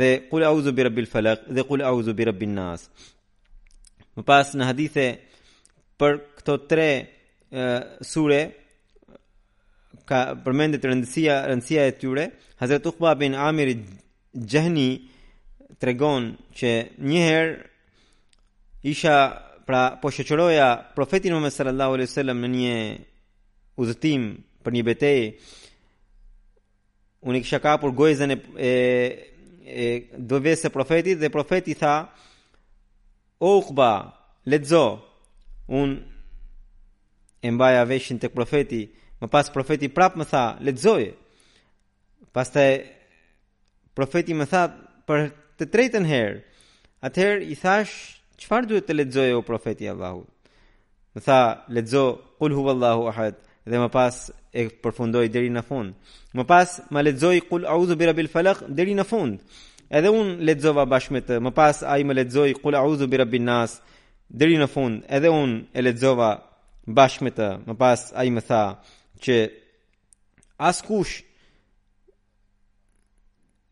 dhe 0.00 0.10
kul 0.30 0.42
auzu 0.50 0.74
bi 0.76 0.84
rabbil 0.88 1.08
falaq 1.12 1.40
dhe 1.56 1.62
kul 1.70 1.80
auzu 1.92 2.12
bi 2.18 2.24
rabbin 2.28 2.54
nas 2.58 2.82
më 4.18 4.22
pas 4.28 4.52
në 4.58 4.64
hadithe 4.72 5.06
për 6.02 6.12
këto 6.40 6.58
tre 6.70 6.90
uh, 6.98 7.78
sure 8.02 8.40
ka 10.06 10.18
përmendet 10.44 10.84
rëndësia 10.86 11.34
rëndësia 11.50 11.86
e 11.90 11.94
tyre 11.98 12.24
Hazrat 12.60 12.86
Uqba 12.92 13.14
bin 13.18 13.34
Amir 13.34 13.72
Jahni 14.52 14.88
tregon 15.82 16.30
që 16.56 16.70
një 17.10 17.22
herë 17.26 17.54
isha 18.92 19.16
pra 19.66 19.82
po 20.00 20.12
shoqëroja 20.14 20.68
profetin 20.96 21.34
Muhammed 21.34 21.54
sallallahu 21.56 21.96
alaihi 21.96 22.10
wasallam 22.12 22.40
në 22.44 22.50
një 22.54 22.74
udhëtim 23.82 24.28
për 24.64 24.76
një 24.76 24.84
betejë 24.90 25.26
unë 27.26 27.40
kisha 27.42 27.60
kapur 27.66 27.94
gojën 27.98 28.30
e 28.30 28.38
e, 28.56 28.72
e 29.82 29.86
dovesë 30.30 30.70
profetit 30.70 31.18
dhe 31.18 31.32
profeti 31.34 31.74
tha 31.74 31.96
Uqba, 33.36 33.90
lexo. 34.48 34.84
Un 35.76 35.90
e 37.44 37.50
mbaja 37.52 37.82
veshin 37.84 38.16
tek 38.18 38.32
profeti 38.32 38.78
Më 39.20 39.26
pas 39.32 39.48
profeti 39.48 39.88
prap 39.88 40.16
më 40.16 40.24
tha, 40.30 40.44
lexoje. 40.60 41.14
Pastaj 42.32 42.72
profeti 43.96 44.34
më 44.36 44.46
tha 44.52 44.62
për 45.08 45.28
të 45.58 45.68
tretën 45.72 46.04
herë. 46.08 46.40
Atëherë 47.08 47.46
i 47.52 47.56
thash, 47.56 47.92
çfarë 48.42 48.68
duhet 48.70 48.86
të 48.88 48.96
lexoje 48.96 49.34
o 49.36 49.42
profeti 49.46 49.88
Allahu? 49.88 50.24
Allahut? 50.24 50.50
Më 51.16 51.20
tha, 51.26 51.40
lexo 51.76 52.04
Kul 52.36 52.52
huwallahu 52.52 53.06
ahad 53.08 53.34
dhe 53.64 53.78
më 53.80 53.86
pas 53.88 54.14
e 54.52 54.66
përfundoi 54.82 55.30
deri 55.32 55.48
në 55.50 55.62
fund. 55.64 55.94
Më 56.36 56.44
pas 56.44 56.74
më 56.92 57.00
lexoi 57.08 57.40
Kul 57.48 57.64
bira 57.64 57.96
birabil 57.96 58.28
falaq 58.28 58.58
deri 58.68 58.92
në 58.94 59.04
fund. 59.08 59.38
Edhe 59.88 60.08
un 60.12 60.34
lexova 60.44 60.84
bashkë 60.84 61.14
me 61.14 61.20
të. 61.24 61.40
Më 61.40 61.50
pas 61.56 61.80
ai 61.82 62.04
më 62.04 62.14
lexoi 62.20 62.52
Kul 62.60 62.76
bira 62.76 63.06
birabbin 63.14 63.44
nas 63.48 63.78
deri 64.28 64.56
në 64.60 64.66
fund. 64.68 65.02
Edhe 65.08 65.28
un 65.32 65.62
e 65.72 65.80
lexova 65.82 66.30
bashkë 66.86 67.24
me 67.24 67.30
të. 67.32 67.48
Më 67.70 67.74
pas 67.80 68.10
ai 68.20 68.28
më 68.30 68.40
tha, 68.48 68.62
që 69.24 69.36
as 70.68 70.80
kush 70.86 71.20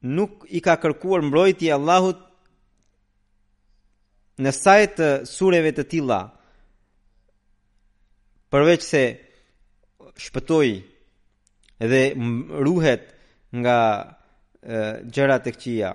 nuk 0.04 0.44
i 0.48 0.61
ka 0.64 0.74
kërkuar 0.83 1.24
mbrojtje 1.24 1.68
i 1.68 1.74
Allahut 1.76 2.20
në 4.44 4.52
sajtë 4.52 4.94
të 4.98 5.09
sureve 5.30 5.70
të 5.76 5.85
tila, 5.92 6.18
përveç 8.52 8.83
se 8.87 9.02
shpëtoj 10.24 10.68
dhe 11.90 12.02
ruhet 12.66 13.09
nga 13.62 13.78
gjera 15.14 15.37
të 15.44 15.52
këqia. 15.54 15.92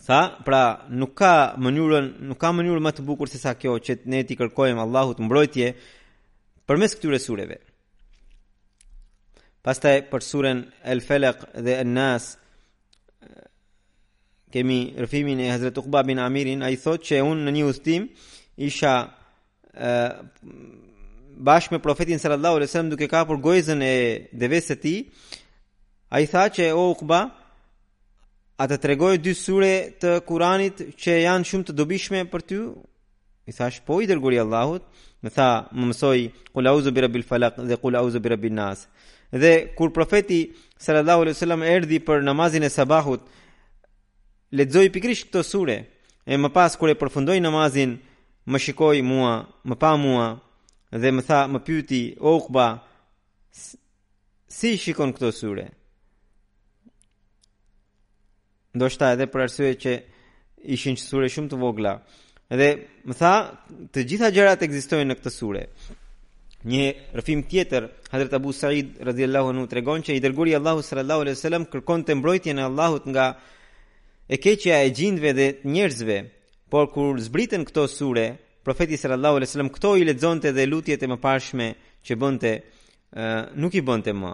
Sa, 0.00 0.18
pra 0.44 0.62
nuk 0.88 1.12
ka 1.20 1.32
mënyrën, 1.60 2.06
nuk 2.28 2.38
ka 2.40 2.50
mënyrë 2.56 2.82
më 2.84 2.92
të 2.96 3.04
bukur 3.06 3.28
se 3.28 3.38
sa 3.38 3.52
kjo 3.60 3.76
që 3.86 4.00
ne 4.12 4.22
ti 4.24 4.38
kërkojmë 4.40 4.80
Allahut 4.86 5.20
mbrojtje 5.20 5.70
përmes 6.66 6.94
këtyre 6.96 7.18
sureve. 7.20 7.58
Pastaj 9.66 9.96
për 10.06 10.22
surën 10.22 10.58
El 10.94 11.00
Falaq 11.02 11.40
dhe 11.66 11.72
El 11.82 11.88
Nas 11.90 12.26
kemi 14.54 14.76
rëfimin 15.02 15.40
e 15.42 15.48
Hazret 15.50 15.80
Uqba 15.80 16.04
bin 16.06 16.20
Amirin 16.22 16.60
a 16.62 16.68
i 16.70 16.76
thot 16.78 17.02
që 17.08 17.18
unë 17.26 17.42
në 17.48 17.54
një 17.56 17.64
ustim 17.72 18.04
isha 18.68 18.92
e, 19.74 19.90
bashkë 21.50 21.74
me 21.74 21.80
profetin 21.82 22.22
sallallahu 22.22 22.60
alaihi 22.60 22.68
wasallam 22.70 22.92
duke 22.94 23.08
kapur 23.16 23.40
gojzën 23.48 23.82
e 23.88 24.60
së 24.68 24.76
ti 24.84 24.94
ai 26.14 26.24
tha 26.30 26.44
që 26.54 26.70
o 26.78 26.86
Uqba 26.92 27.20
a 28.62 28.70
të 28.70 28.78
tregoj 28.86 29.16
dy 29.24 29.34
sure 29.34 29.72
të 29.98 30.14
Kuranit 30.30 30.84
që 30.94 31.18
janë 31.24 31.50
shumë 31.50 31.64
të 31.68 31.76
dobishme 31.82 32.22
për 32.30 32.46
ty 32.48 32.60
i 33.50 33.56
thash 33.58 33.82
po 33.86 33.98
i 34.00 34.06
dërguari 34.06 34.38
Allahut 34.46 34.86
më 35.24 35.34
tha 35.34 35.50
më 35.74 35.90
mësoj 35.90 36.18
qul 36.54 36.70
auzu 36.70 36.92
bi 36.94 37.26
falaq 37.34 37.58
dhe 37.66 37.76
qul 37.82 37.98
auzu 37.98 38.20
bi 38.22 38.50
nas 38.62 38.86
dhe 39.38 39.72
kur 39.74 39.90
profeti 39.90 40.52
sallallahu 40.78 41.20
alaihi 41.22 41.36
wasallam 41.36 41.62
erdhi 41.62 41.98
për 42.08 42.22
namazin 42.28 42.62
e 42.66 42.70
sabahut 42.70 43.22
lexoi 44.58 44.90
pikrisht 44.94 45.28
këtë 45.28 45.42
sure 45.50 45.76
e 46.32 46.40
më 46.42 46.48
pas 46.56 46.76
kur 46.78 46.90
e 46.90 46.98
përfundoi 47.00 47.40
namazin 47.42 47.96
më 48.50 48.58
shikoi 48.64 49.02
mua 49.02 49.34
më 49.68 49.76
pa 49.82 49.96
mua 50.00 50.26
dhe 51.00 51.10
më 51.16 51.22
tha 51.28 51.40
më 51.52 51.58
pyeti 51.66 52.02
Uqba 52.20 52.66
si 54.58 54.76
shikon 54.82 55.10
këtë 55.16 55.30
sure 55.40 55.66
do 58.78 58.86
shta 58.88 59.12
edhe 59.16 59.26
për 59.32 59.40
arsye 59.46 59.68
që 59.82 59.92
ishin 60.76 60.96
sure 61.00 61.28
shumë 61.34 61.50
të 61.50 61.60
vogla 61.62 61.94
dhe 62.58 62.68
më 63.08 63.14
tha 63.20 63.34
të 63.92 64.00
gjitha 64.08 64.28
gjërat 64.34 64.62
ekzistojnë 64.68 65.08
në 65.10 65.16
këtë 65.20 65.32
sure 65.34 65.62
Një 66.66 66.84
rëfim 67.14 67.44
tjetër, 67.46 67.84
Hadrat 68.10 68.32
Abu 68.40 68.50
Said 68.52 68.96
radhiyallahu 69.06 69.50
anhu 69.52 69.66
tregon 69.70 70.02
që 70.02 70.16
i 70.16 70.20
dërguari 70.22 70.56
Allahu 70.58 70.82
sallallahu 70.82 71.22
alaihi 71.22 71.36
wasallam 71.38 71.66
kërkonte 71.70 72.14
mbrojtjen 72.18 72.58
e 72.58 72.64
Allahut 72.68 73.04
nga 73.06 73.26
e 74.26 74.36
keqja 74.42 74.76
e 74.82 74.90
gjindve 74.90 75.30
dhe 75.38 75.46
njerëzve. 75.72 76.16
Por 76.70 76.86
kur 76.94 77.20
zbriten 77.22 77.62
këto 77.68 77.86
sure, 77.86 78.24
profeti 78.66 78.98
sallallahu 78.98 79.36
alaihi 79.38 79.48
wasallam 79.50 79.70
këto 79.76 79.92
i 79.96 80.02
lexonte 80.10 80.50
dhe 80.56 80.64
lutjet 80.66 81.02
e 81.04 81.10
mëparshme 81.12 81.66
që 82.04 82.12
bënte, 82.24 82.52
nuk 83.62 83.72
i 83.78 83.82
bënte 83.88 84.12
më. 84.24 84.32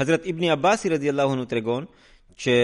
Hazrat 0.00 0.24
Ibni 0.32 0.48
Abbas 0.50 0.88
radhiyallahu 0.94 1.34
anhu 1.36 1.46
tregon 1.52 1.84
që 2.40 2.56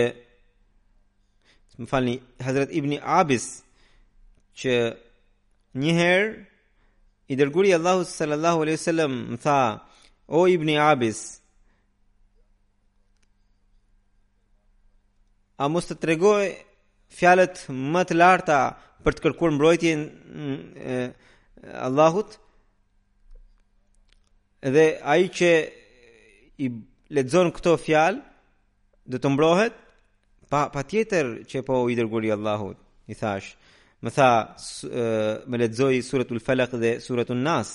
më 1.81 1.87
falni 1.87 2.17
Hazrat 2.45 2.73
Ibni 2.81 2.97
Abis 3.21 3.45
që 4.61 4.73
Një 5.79 5.93
herë 5.95 6.31
i 7.31 7.37
dërguri 7.39 7.71
Allahu 7.77 8.03
sallallahu 8.11 8.65
alaihi 8.65 8.81
sallam 8.83 9.13
më 9.35 9.39
tha: 9.45 9.59
"O 10.27 10.47
Ibni 10.51 10.75
Abis, 10.83 11.21
a 15.63 15.69
mos 15.69 15.87
të 15.87 15.97
tregoj 16.03 16.41
fjalët 17.21 17.63
më 17.95 18.03
të 18.09 18.19
larta 18.19 18.59
për 19.05 19.15
të 19.17 19.25
kërkuar 19.29 19.55
mbrojtjen 19.55 20.03
e 20.95 20.99
Allahut?" 21.87 22.35
Dhe 24.75 24.89
ai 25.13 25.29
që 25.39 25.51
i 26.59 26.67
lexon 27.17 27.49
këto 27.55 27.77
fjalë 27.87 28.19
do 29.11 29.17
të 29.19 29.31
mbrohet? 29.33 29.73
Pa 30.53 30.67
patjetër 30.75 31.31
që 31.51 31.63
po 31.65 31.85
i 31.89 31.97
dërguri 31.97 32.29
Allahut, 32.35 32.77
i 33.09 33.15
thash. 33.17 33.55
Më 34.01 34.11
tha, 34.17 34.31
me 35.47 35.59
ledzoj 35.61 35.99
suratul 36.03 36.41
Felak 36.41 36.73
dhe 36.81 36.97
suratul 37.05 37.37
Nas. 37.37 37.71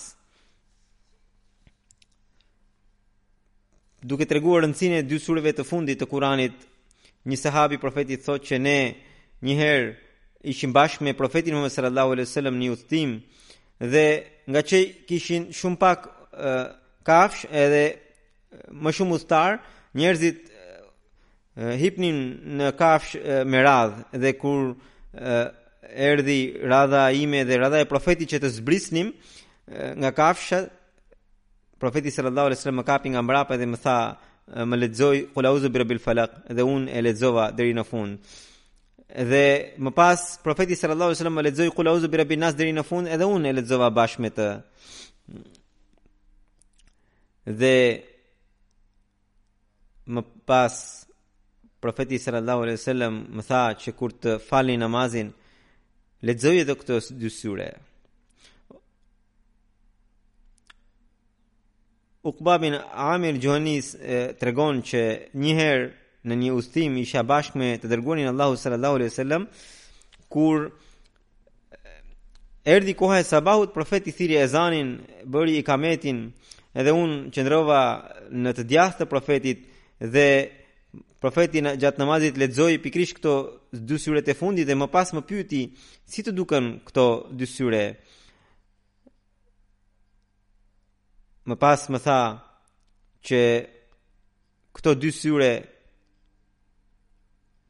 Duke 4.05 4.25
të 4.25 4.33
reguar 4.39 4.65
në 4.65 4.77
cine 4.77 5.03
dy 5.05 5.19
sureve 5.21 5.51
të 5.57 5.65
fundit 5.69 5.97
të 6.01 6.07
Kuranit, 6.09 6.55
një 7.29 7.38
sahabi 7.41 7.77
profetit 7.81 8.21
thot 8.25 8.41
që 8.45 8.57
ne 8.61 8.77
njëherë 9.45 9.88
ishim 10.53 10.73
bashkë 10.73 11.05
me 11.07 11.13
profetin 11.17 11.57
më 11.61 11.69
Sallallahu 11.73 12.13
Aleyhi 12.13 12.29
Sallam 12.31 12.57
një 12.61 12.69
uthtim 12.75 13.13
dhe 13.95 14.05
nga 14.49 14.61
që 14.69 14.79
kishin 15.09 15.47
shumë 15.57 15.79
pak 15.81 16.05
uh, 16.38 16.67
kafsh 17.07 17.47
edhe 17.49 17.85
më 18.77 18.93
shumë 18.97 19.17
uthtar, 19.17 19.57
njerëzit 19.97 20.41
uh, 20.53 21.73
hipnin 21.81 22.21
në 22.61 22.69
kafsh 22.77 23.17
uh, 23.17 23.41
me 23.49 23.61
radhë 23.65 24.21
dhe 24.21 24.33
kur 24.41 24.73
uh, 24.75 25.49
erdhi 25.93 26.60
radha 26.63 27.12
ime 27.12 27.43
dhe 27.43 27.58
radha 27.58 27.80
e 27.82 27.86
profetit 27.89 28.30
që 28.32 28.39
të 28.43 28.50
zbrisnim 28.60 29.12
nga 30.02 30.12
kafsha 30.15 30.65
profeti 31.80 32.12
sallallahu 32.12 32.45
alaihi 32.50 32.60
wasallam 32.60 32.84
ka 32.86 32.98
pi 33.04 33.10
nga 33.13 33.21
mbrapa 33.21 33.58
dhe 33.58 33.65
më 33.69 33.80
tha 33.84 33.98
më 34.69 34.76
lexoj 34.82 35.15
qul 35.34 35.45
auzu 35.50 35.69
bi 35.69 35.78
rabbil 35.82 36.00
falaq 36.02 36.32
dhe 36.56 36.62
un 36.65 36.88
e 36.89 37.02
lexova 37.02 37.52
deri 37.52 37.74
në 37.78 37.84
fund 37.89 38.17
dhe 39.32 39.45
më 39.84 39.91
pas 39.95 40.24
profeti 40.43 40.76
sallallahu 40.76 41.08
alaihi 41.12 41.17
wasallam 41.21 41.38
më 41.39 41.48
lexoi 41.50 41.69
qul 41.78 41.88
auzu 41.93 42.08
bi 42.10 42.17
rabbin 42.21 42.39
nas 42.45 42.56
deri 42.58 42.71
në 42.74 42.84
fund 42.84 43.08
edhe 43.08 43.26
un 43.30 43.45
e 43.45 43.52
lexova 43.54 43.89
bashkë 43.93 44.21
me 44.21 44.30
të 44.38 44.48
dhe 47.62 47.78
më 50.13 50.21
pas 50.48 50.74
profeti 51.82 52.17
sallallahu 52.21 52.62
alaihi 52.65 52.80
wasallam 52.80 53.13
më 53.38 53.43
tha 53.50 53.62
që 53.82 53.89
kur 53.98 54.12
të 54.21 54.32
falni 54.50 54.78
namazin 54.78 55.30
Ledzoj 56.23 56.62
edhe 56.62 56.75
këto 56.80 56.99
dy 57.19 57.30
sure. 57.30 57.67
Uqba 62.25 62.56
bin 62.62 62.73
Amir 62.93 63.38
Gjohanis 63.41 63.91
të 63.95 64.47
regon 64.47 64.80
që 64.88 65.01
njëherë 65.38 65.84
në 66.25 66.38
një 66.41 66.54
ustim 66.58 66.95
isha 66.97 67.21
bashkë 67.23 67.60
me 67.62 67.67
të 67.78 67.91
dërgonin 67.91 68.28
Allahu 68.32 68.56
sallallahu 68.58 68.95
alaihi 68.97 69.13
sallam, 69.13 69.45
kur 70.34 70.63
erdi 72.65 72.95
koha 72.97 73.19
e 73.21 73.28
sabahut, 73.28 73.75
profet 73.75 74.08
i 74.10 74.15
thiri 74.17 74.39
e 74.41 74.47
zanin, 74.49 74.95
bëri 75.28 75.60
i 75.60 75.65
kametin, 75.67 76.23
edhe 76.73 76.95
unë 76.97 77.30
qëndrova 77.36 77.82
në 78.34 78.56
të 78.58 78.65
djathë 78.73 79.04
të 79.04 79.12
profetit 79.12 79.67
dhe 80.17 80.25
Profeti 81.19 81.62
në 81.63 81.73
gjatë 81.81 82.01
namazit 82.01 82.36
lexoi 82.38 82.75
pikrisht 82.84 83.17
këto 83.17 83.31
dy 83.73 83.97
syre 83.99 84.21
të 84.23 84.36
fundit 84.38 84.67
dhe 84.67 84.75
më 84.77 84.88
pas 84.93 85.10
më 85.15 85.21
pyeti 85.29 85.62
si 86.13 86.23
të 86.23 86.34
duken 86.38 86.67
këto 86.88 87.05
dy 87.39 87.47
syre. 87.49 87.81
Më 91.49 91.55
pas 91.63 91.88
më 91.93 91.99
tha 92.05 92.19
që 93.29 93.41
këto 94.75 94.95
dy 95.01 95.12
syre 95.19 95.51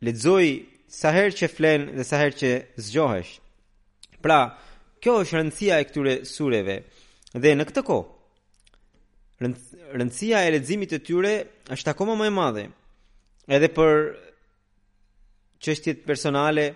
lexoi 0.05 0.51
sa 0.99 1.13
herë 1.15 1.37
që 1.39 1.51
flen 1.55 1.87
dhe 1.97 2.03
sa 2.09 2.19
herë 2.21 2.39
që 2.41 2.51
zgjohesh. 2.87 3.31
Pra, 4.23 4.39
kjo 5.01 5.15
është 5.23 5.37
rëndësia 5.37 5.79
e 5.81 5.85
këtyre 5.87 6.13
sureve. 6.27 6.79
Dhe 7.43 7.55
në 7.55 7.65
këtë 7.71 7.81
kohë 7.87 8.11
rëndësia 9.45 10.41
e 10.47 10.51
leximit 10.55 10.89
të 10.95 10.99
tyre 11.07 11.33
është 11.75 11.91
akoma 11.91 12.15
më 12.21 12.27
e 12.27 12.33
madhe 12.33 12.63
edhe 13.53 13.69
për 13.69 13.93
çështjet 15.65 16.03
personale 16.07 16.71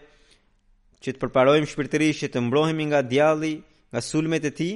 që 1.03 1.13
të 1.13 1.21
përparojmë 1.21 1.69
shpirtërisht 1.71 2.23
që 2.25 2.29
të 2.33 2.41
mbrohemi 2.47 2.85
nga 2.91 3.01
djalli, 3.07 3.53
nga 3.91 4.01
sulmet 4.03 4.45
e 4.45 4.51
tij 4.51 4.73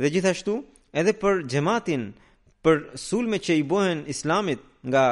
dhe 0.00 0.10
gjithashtu 0.12 0.54
edhe 1.00 1.14
për 1.22 1.44
xhamatin, 1.50 2.02
për 2.64 2.74
sulmet 3.08 3.42
që 3.46 3.54
i 3.60 3.66
bëhen 3.70 4.04
Islamit 4.12 4.60
nga 4.90 5.04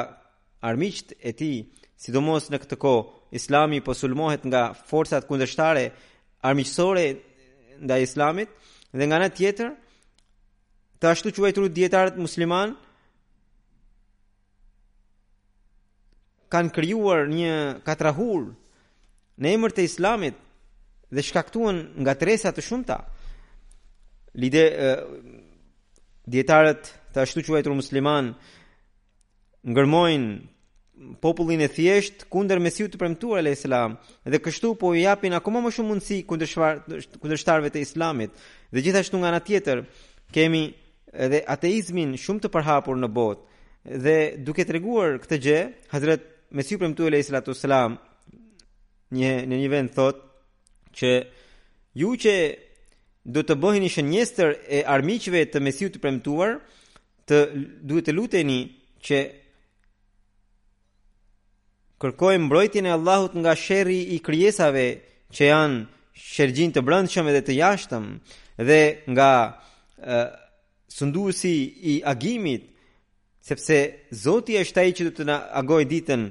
armiqt 0.69 1.15
e 1.19 1.31
tij, 1.39 1.57
sidomos 2.03 2.49
në 2.49 2.59
këtë 2.63 2.77
kohë 2.83 3.07
Islami 3.39 3.79
po 3.85 3.93
sulmohet 3.93 4.43
nga 4.49 4.63
forcat 4.89 5.25
kundërshtare 5.29 5.85
armiqësore 6.49 7.05
ndaj 7.85 8.01
Islamit 8.07 8.49
dhe 8.97 9.03
nga 9.05 9.15
ana 9.17 9.29
tjetër 9.29 9.69
të 10.99 11.11
ashtu 11.11 11.31
quajtur 11.37 11.69
dietarët 11.69 12.17
muslimanë 12.17 12.73
kanë 16.53 16.73
kryuar 16.73 17.27
një 17.29 17.53
katrahur 17.85 18.47
në 19.39 19.53
emër 19.55 19.75
të 19.77 19.85
islamit 19.87 20.37
dhe 21.09 21.23
shkaktuan 21.25 21.83
nga 22.03 22.15
të 22.17 22.33
shumta. 22.37 22.55
të 22.57 22.65
shumëta. 22.69 22.97
Lide 24.33 24.63
uh, 26.29 26.75
të 27.13 27.19
ashtu 27.21 27.39
që 27.41 27.73
musliman 27.73 28.33
ngërmojnë 29.69 30.29
popullin 31.21 31.61
e 31.61 31.67
thjesht 31.67 32.25
kunder 32.29 32.59
mesiu 32.59 32.87
të 32.87 32.97
premtuar 32.97 33.39
e 33.39 33.43
le 33.43 33.51
islam 33.51 33.95
dhe 34.25 34.39
kështu 34.39 34.75
po 34.77 34.93
i 34.93 35.01
japin 35.01 35.33
akoma 35.33 35.61
më 35.63 35.71
shumë 35.75 35.87
mundësi 35.89 36.23
kunder, 36.25 36.47
shvar, 36.47 36.83
shtarve 37.37 37.69
të 37.71 37.81
islamit 37.81 38.31
dhe 38.71 38.81
gjithashtu 38.83 39.17
nga 39.17 39.31
nga 39.31 39.39
tjetër 39.45 39.85
kemi 40.33 40.63
edhe 41.13 41.43
ateizmin 41.47 42.15
shumë 42.17 42.41
të 42.43 42.51
përhapur 42.53 42.95
në 42.99 43.07
botë 43.15 43.97
dhe 44.03 44.17
duke 44.45 44.63
të 44.65 44.75
reguar 44.77 45.17
këtë 45.23 45.39
gje 45.45 45.59
Hazret 45.91 46.27
me 46.51 46.65
si 46.65 46.77
përmëtu 46.81 47.05
e 47.05 47.11
lejësila 47.13 47.39
të 47.45 47.53
selam 47.55 47.95
një, 49.13 49.33
në 49.49 49.57
një 49.61 49.67
vend 49.73 49.91
thot 49.97 50.23
që 50.97 51.11
ju 52.01 52.13
që 52.23 52.35
do 53.35 53.43
të 53.45 53.57
bëheni 53.61 53.85
një 53.85 53.93
shënjestër 53.95 54.55
e 54.65 54.79
armiqve 54.95 55.43
të 55.53 55.61
mesiu 55.65 55.91
të 55.93 56.01
premtuar 56.01 56.55
të 57.29 57.41
duhet 57.89 58.07
të 58.09 58.15
luteni 58.17 58.57
që 59.05 59.19
kërkojmë 62.01 62.47
mbrojtjen 62.47 62.89
e 62.89 62.95
Allahut 62.95 63.35
nga 63.37 63.53
sherrri 63.65 63.99
i 64.15 64.21
krijesave 64.25 64.87
që 65.35 65.51
janë 65.53 65.79
shergjin 66.19 66.73
të 66.73 66.81
brëndshëm 66.87 67.29
edhe 67.29 67.43
të 67.45 67.59
jashtëm 67.59 68.07
dhe 68.67 68.81
nga 69.13 69.29
uh, 69.49 70.23
sunduesi 70.97 71.55
i 71.93 71.99
agimit 72.13 72.65
sepse 73.49 73.79
Zoti 74.23 74.57
është 74.61 74.83
ai 74.83 74.93
që 74.97 75.07
do 75.09 75.13
të 75.17 75.25
na 75.29 75.37
agoj 75.61 75.83
ditën 75.91 76.27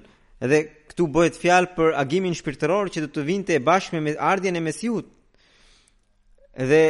dhe 0.50 0.58
këtu 0.90 1.08
bëhet 1.14 1.38
fjalë 1.42 1.72
për 1.76 1.96
agimin 2.02 2.36
shpirtëror 2.38 2.90
që 2.94 3.04
do 3.04 3.08
të 3.12 3.24
vinte 3.30 3.62
bashkë 3.68 4.02
me 4.04 4.14
ardhjën 4.30 4.58
e 4.58 4.62
Mesiut. 4.68 5.08
Dhe 6.70 6.84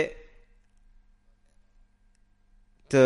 të 2.93 3.05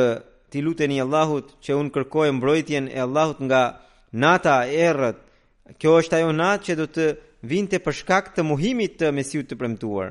ti 0.52 0.60
luteni 0.64 1.00
Allahut 1.04 1.54
që 1.64 1.78
un 1.80 1.90
kërkoj 1.94 2.28
mbrojtjen 2.38 2.90
e 2.90 2.98
Allahut 3.06 3.38
nga 3.46 3.62
nata 4.22 4.56
e 4.66 4.74
errët. 4.88 5.18
Kjo 5.80 5.94
është 6.00 6.18
ajo 6.18 6.32
natë 6.42 6.64
që 6.66 6.74
do 6.80 6.86
të 6.94 7.06
vinte 7.52 7.78
për 7.82 7.96
shkak 8.02 8.34
të 8.34 8.42
muhimit 8.50 8.98
të 8.98 9.12
Mesiut 9.16 9.46
të 9.48 9.56
premtuar. 9.60 10.10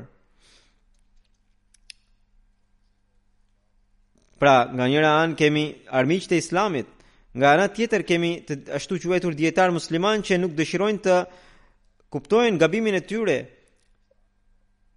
Pra, 4.41 4.55
nga 4.74 4.86
njëra 4.89 5.12
anë 5.22 5.38
kemi 5.38 5.64
armiqtë 6.01 6.34
e 6.34 6.38
Islamit, 6.41 6.88
Nga 7.34 7.49
ana 7.55 7.67
tjetër 7.71 8.03
kemi 8.03 8.32
të 8.47 8.57
ashtu 8.75 8.97
quajtur 8.99 9.36
dietar 9.39 9.71
musliman 9.71 10.23
që 10.27 10.38
nuk 10.41 10.55
dëshirojnë 10.57 11.01
të 11.05 11.17
kuptojnë 12.11 12.59
gabimin 12.59 12.97
e 12.99 13.01
tyre 13.07 13.38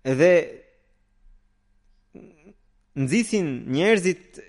dhe 0.02 0.30
nxisin 2.98 3.52
njerëzit 3.74 4.40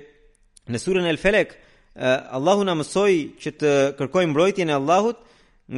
në 0.75 0.83
surën 0.85 1.11
El 1.11 1.21
Falaq, 1.21 1.57
eh, 1.57 2.37
Allahu 2.39 2.69
na 2.69 2.77
mësoi 2.79 3.17
që 3.43 3.53
të 3.61 3.73
kërkojmë 3.99 4.33
mbrojtjen 4.35 4.69
e 4.73 4.77
Allahut 4.77 5.25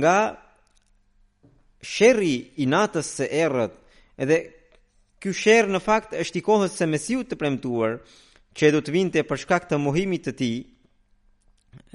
nga 0.02 0.16
sherri 1.82 2.54
i 2.62 2.66
natës 2.70 3.08
së 3.18 3.26
errët, 3.44 3.74
edhe 4.22 4.38
ky 5.22 5.34
sherr 5.34 5.68
në 5.74 5.80
fakt 5.82 6.14
është 6.18 6.38
i 6.38 6.44
kohës 6.46 6.76
së 6.78 6.86
Mesiu 6.90 7.24
të 7.26 7.38
premtuar, 7.38 7.98
që 8.54 8.70
do 8.74 8.80
të 8.84 8.94
vinte 8.94 9.22
për 9.26 9.40
shkak 9.44 9.66
të 9.68 9.78
mohimit 9.80 10.26
të 10.28 10.32
tij. 10.38 10.56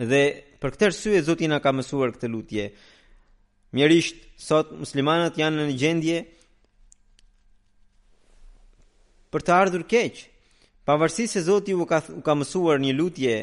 Dhe 0.10 0.22
për 0.60 0.74
këtë 0.74 0.88
arsye 0.90 1.22
Zoti 1.24 1.48
na 1.48 1.60
ka 1.62 1.72
mësuar 1.74 2.16
këtë 2.16 2.30
lutje. 2.34 2.66
Mirisht, 3.78 4.18
sot 4.42 4.72
muslimanët 4.82 5.38
janë 5.38 5.58
në 5.62 5.68
një 5.72 5.78
gjendje 5.78 6.20
për 9.32 9.44
të 9.44 9.54
ardhur 9.54 9.84
keq, 9.92 10.22
pavarësisht 10.88 11.36
se 11.38 11.44
Zoti 11.46 11.76
u 11.78 11.86
ka 11.86 12.00
u 12.18 12.22
ka 12.26 12.36
mësuar 12.40 12.80
një 12.82 12.94
lutje 12.98 13.36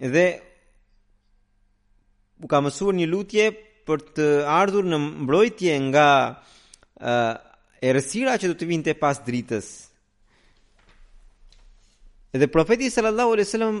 dhe 0.00 0.26
u 2.42 2.48
ka 2.50 2.60
mësuar 2.64 2.96
një 2.98 3.06
lutje 3.12 3.46
për 3.88 4.02
të 4.16 4.26
ardhur 4.50 4.86
në 4.88 4.98
mbrojtje 5.02 5.76
nga 5.88 6.06
uh, 6.32 7.82
erësira 7.82 8.36
që 8.38 8.52
do 8.52 8.56
të 8.60 8.68
vinte 8.70 8.94
pas 9.02 9.18
dritës. 9.26 9.68
Edhe 12.32 12.48
profeti 12.48 12.88
sallallahu 12.90 13.34
alaihi 13.34 13.48
wasallam 13.50 13.78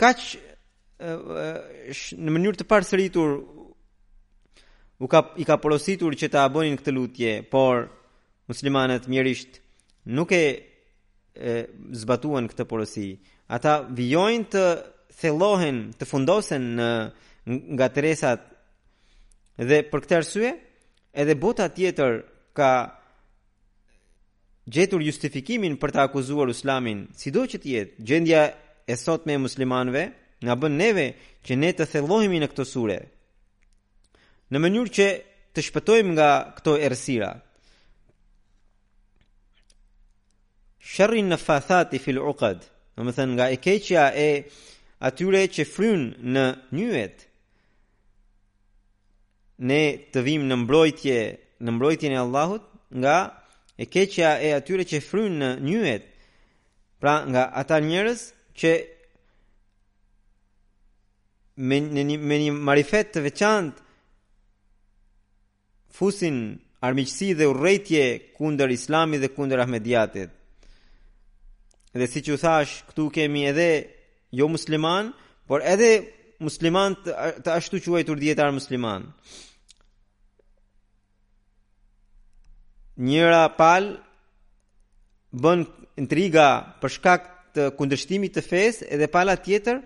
kaq 0.00 0.22
uh, 0.30 1.46
në 1.90 2.34
mënyrë 2.36 2.62
të 2.62 2.68
parsëritur 2.70 3.34
u 4.98 5.08
ka 5.10 5.24
i 5.38 5.46
ka 5.46 5.58
porositur 5.62 6.14
që 6.18 6.30
ta 6.32 6.46
bënin 6.50 6.76
këtë 6.80 6.94
lutje, 6.96 7.32
por 7.52 7.84
muslimanët 8.50 9.04
mjerisht 9.12 9.60
nuk 10.16 10.32
e, 10.34 10.40
e 11.36 11.52
zbatuan 12.00 12.48
këtë 12.50 12.64
porosi. 12.66 13.08
Ata 13.54 13.76
vijojnë 13.86 14.48
të 14.52 14.62
thellohen, 15.18 15.78
të 15.98 16.06
fundosen 16.08 16.66
në 16.78 16.88
nga 17.78 17.86
Teresat 17.94 18.46
Dhe 19.58 19.80
për 19.90 20.04
këtë 20.04 20.14
arsye, 20.20 20.50
edhe 21.18 21.34
bota 21.42 21.64
tjetër 21.74 22.20
ka 22.54 22.70
gjetur 24.70 25.02
justifikimin 25.02 25.74
për 25.82 25.94
të 25.96 26.02
akuzuar 26.04 26.52
Islamin, 26.52 27.00
sido 27.18 27.42
që 27.50 27.58
të 27.64 27.72
jetë 27.74 28.06
gjendja 28.10 28.42
e 28.92 28.96
sot 29.00 29.26
me 29.26 29.34
muslimanëve, 29.42 30.04
na 30.46 30.54
bën 30.54 30.76
neve 30.78 31.08
që 31.46 31.56
ne 31.58 31.72
të 31.74 31.88
thellohemi 31.90 32.38
në 32.38 32.50
këtë 32.52 32.68
sure. 32.70 32.98
Në 34.54 34.62
mënyrë 34.62 34.92
që 34.98 35.08
të 35.56 35.64
shpëtojmë 35.66 36.14
nga 36.14 36.28
këto 36.60 36.76
errësira. 36.86 37.32
Sharrin 40.92 41.32
nafathati 41.34 41.98
fil 42.00 42.22
uqad, 42.30 42.62
do 42.94 43.04
të 43.08 43.16
thënë 43.18 43.34
nga 43.36 43.48
e 43.50 43.58
keqja 43.66 44.06
e 44.14 44.28
atyre 45.10 45.42
që 45.56 45.66
fryn 45.72 46.06
në 46.36 46.46
nyjet 46.78 47.24
ne 49.58 49.78
të 50.12 50.20
vim 50.22 50.44
në 50.48 50.56
mbrojtje 50.62 51.14
në 51.66 51.72
mbrojtjen 51.74 52.12
e 52.14 52.18
Allahut 52.20 52.62
nga 52.94 53.14
e 53.82 53.86
keqja 53.90 54.36
e 54.46 54.52
atyre 54.54 54.84
që 54.90 55.00
frynë 55.04 55.34
në 55.38 55.48
njëhet, 55.66 56.04
pra 57.00 57.16
nga 57.30 57.42
ata 57.60 57.78
njerëz 57.82 58.22
që 58.60 58.72
me 61.68 61.80
një, 61.82 62.18
me 62.28 62.36
një 62.42 62.52
marifet 62.70 63.10
të 63.14 63.20
veçant 63.26 63.74
fusin 65.98 66.38
armiqësi 66.86 67.32
dhe 67.38 67.46
urrejtje 67.50 68.04
kunder 68.38 68.70
islami 68.70 69.18
dhe 69.18 69.28
kunder 69.34 69.58
ahmediatit 69.62 70.30
dhe 71.98 72.06
si 72.06 72.22
që 72.26 72.38
thash 72.40 72.82
këtu 72.90 73.08
kemi 73.14 73.42
edhe 73.50 73.70
jo 74.38 74.46
musliman 74.50 75.10
por 75.48 75.60
edhe 75.66 75.92
musliman 76.40 76.94
të, 77.02 77.10
të 77.42 77.48
ashtu 77.58 77.82
quajtur 77.84 78.18
djetar 78.22 78.52
musliman 78.54 79.02
musliman 79.10 79.46
njëra 82.98 83.46
pal 83.56 83.84
bën 85.30 85.64
intriga 86.00 86.48
për 86.82 86.90
shkak 86.98 87.24
të 87.54 87.66
kundërshtimit 87.78 88.34
të 88.34 88.42
fesë 88.44 88.88
edhe 88.96 89.08
pala 89.12 89.36
tjetër 89.42 89.80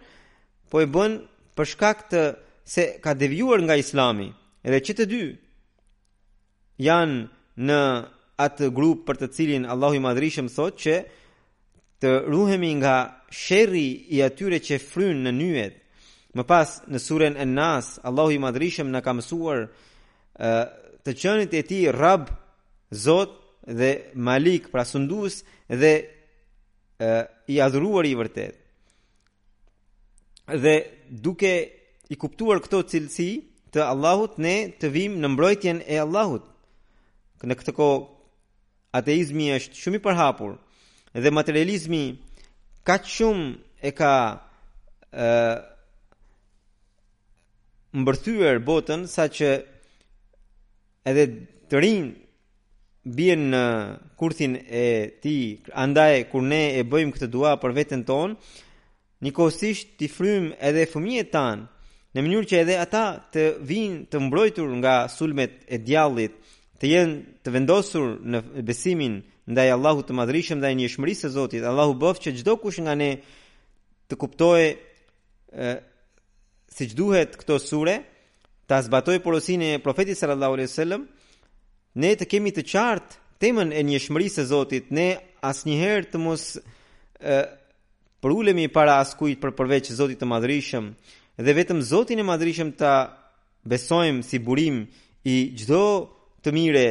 po 0.73 0.81
e 0.83 0.89
bën 0.89 1.19
për 1.57 1.69
shkak 1.75 2.07
të 2.15 2.23
se 2.65 2.85
ka 3.05 3.15
devijuar 3.15 3.61
nga 3.67 3.77
Islami. 3.77 4.31
Edhe 4.65 4.81
që 4.87 4.93
të 4.99 5.07
dy 5.13 5.23
janë 6.89 7.25
në 7.69 7.81
atë 8.47 8.73
grup 8.75 9.05
për 9.07 9.19
të 9.21 9.31
cilin 9.37 9.67
Allahu 9.69 9.99
i 9.99 10.03
Madhrishëm 10.07 10.49
thotë 10.51 10.81
që 10.85 10.97
të 12.03 12.13
ruhemi 12.33 12.73
nga 12.81 12.95
sherri 13.31 13.89
i 14.17 14.23
atyre 14.27 14.59
që 14.59 14.81
frynë 14.83 15.29
në 15.29 15.33
nyet. 15.39 15.75
Më 16.33 16.47
pas 16.49 16.79
në 16.89 16.97
surën 16.99 17.37
An-Nas, 17.45 17.97
Allahu 18.09 18.33
i 18.37 18.41
Madhrishëm 18.41 18.89
na 18.91 19.03
ka 19.05 19.13
mësuar 19.13 19.67
uh, 19.67 20.65
të 21.05 21.11
qenit 21.21 21.53
e 21.61 21.61
tij 21.67 21.91
Rabb 21.93 22.31
Zot 22.93 23.31
dhe 23.67 24.13
Malik, 24.15 24.69
pra 24.71 24.85
sundues 24.85 25.43
dhe 25.69 25.95
e, 27.01 27.09
i 27.53 27.57
adhuruar 27.65 28.05
i 28.07 28.15
vërtet. 28.19 28.59
Dhe 30.61 30.75
duke 31.25 31.53
i 32.13 32.19
kuptuar 32.21 32.61
këto 32.61 32.83
cilësi 32.93 33.31
të 33.73 33.81
Allahut, 33.87 34.35
ne 34.37 34.57
të 34.77 34.91
vim 34.93 35.15
në 35.23 35.31
mbrojtjen 35.33 35.81
e 35.89 35.97
Allahut. 36.03 36.45
Në 37.49 37.57
këtë 37.59 37.73
kohë 37.75 38.05
ateizmi 39.01 39.49
është 39.57 39.81
shumë 39.81 39.99
i 39.99 40.03
përhapur 40.05 40.59
dhe 41.17 41.31
materializmi 41.33 42.03
ka 42.87 42.99
shumë 43.09 43.47
e 43.81 43.91
ka 43.97 44.13
ë 45.11 45.29
mbërthyer 48.03 48.61
botën 48.69 49.05
saqë 49.13 49.51
edhe 51.11 51.25
të 51.73 51.81
rinë 51.83 52.13
bien 53.05 53.51
në 53.51 53.61
kurthin 54.17 54.57
e 54.71 54.85
ti, 55.23 55.61
andaj 55.75 56.25
kur 56.31 56.43
ne 56.43 56.63
e 56.79 56.83
bëjmë 56.87 57.15
këtë 57.17 57.29
dua 57.33 57.57
për 57.59 57.75
vetën 57.77 58.05
ton, 58.07 58.37
një 59.23 59.33
t'i 59.35 59.73
të 60.01 60.09
frymë 60.11 60.57
edhe 60.61 60.87
fëmijet 60.91 61.31
tanë, 61.31 61.67
në 62.15 62.21
mënyrë 62.23 62.47
që 62.51 62.57
edhe 62.61 62.77
ata 62.79 63.05
të 63.33 63.47
vinë 63.65 64.05
të 64.11 64.21
mbrojtur 64.21 64.69
nga 64.81 64.95
sulmet 65.09 65.61
e 65.73 65.79
djallit, 65.79 66.33
të 66.79 66.87
jenë 66.87 67.43
të 67.43 67.51
vendosur 67.55 68.09
në 68.23 68.41
besimin 68.67 69.21
ndaj 69.47 69.69
Allahu 69.75 70.03
të 70.07 70.15
madrishëm 70.15 70.61
dhe 70.63 70.73
një 70.77 70.89
shmërisë 70.95 71.27
e 71.27 71.31
Zotit, 71.35 71.65
Allahu 71.65 71.97
bëfë 71.99 72.23
që 72.27 72.35
gjdo 72.39 72.57
kush 72.63 72.81
nga 72.83 72.95
ne 72.95 73.11
të 74.11 74.19
kuptojë 74.19 74.69
si 76.73 76.89
gjduhet 76.93 77.35
këto 77.41 77.59
sure, 77.61 77.97
të 78.67 78.77
azbatojë 78.77 79.23
porosin 79.23 79.63
e 79.63 79.73
profetit 79.83 80.19
sallallahu 80.19 80.55
alai 80.59 80.69
wasallam 80.69 81.03
ne 81.99 82.13
të 82.17 82.27
kemi 82.31 82.53
të 82.57 82.65
qartë 82.69 83.19
temën 83.43 83.73
e 83.75 83.83
njëshmërisë 83.85 84.43
e 84.45 84.49
Zotit, 84.49 84.91
ne 84.95 85.09
asnjëherë 85.45 86.07
të 86.13 86.21
mos 86.23 86.45
ë 87.21 87.41
për 88.23 88.31
ulemi 88.31 88.69
para 88.71 89.01
askujt 89.03 89.41
për 89.43 89.53
përveç 89.59 89.91
Zotit 89.93 90.21
të 90.23 90.27
madrishëm. 90.31 90.93
dhe 91.43 91.53
vetëm 91.57 91.81
Zotin 91.83 92.19
e 92.21 92.25
madrishëm 92.25 92.73
ta 92.77 93.09
besojmë 93.65 94.23
si 94.23 94.39
burim 94.39 94.87
i 95.27 95.37
çdo 95.59 95.83
të 96.43 96.53
mire 96.53 96.87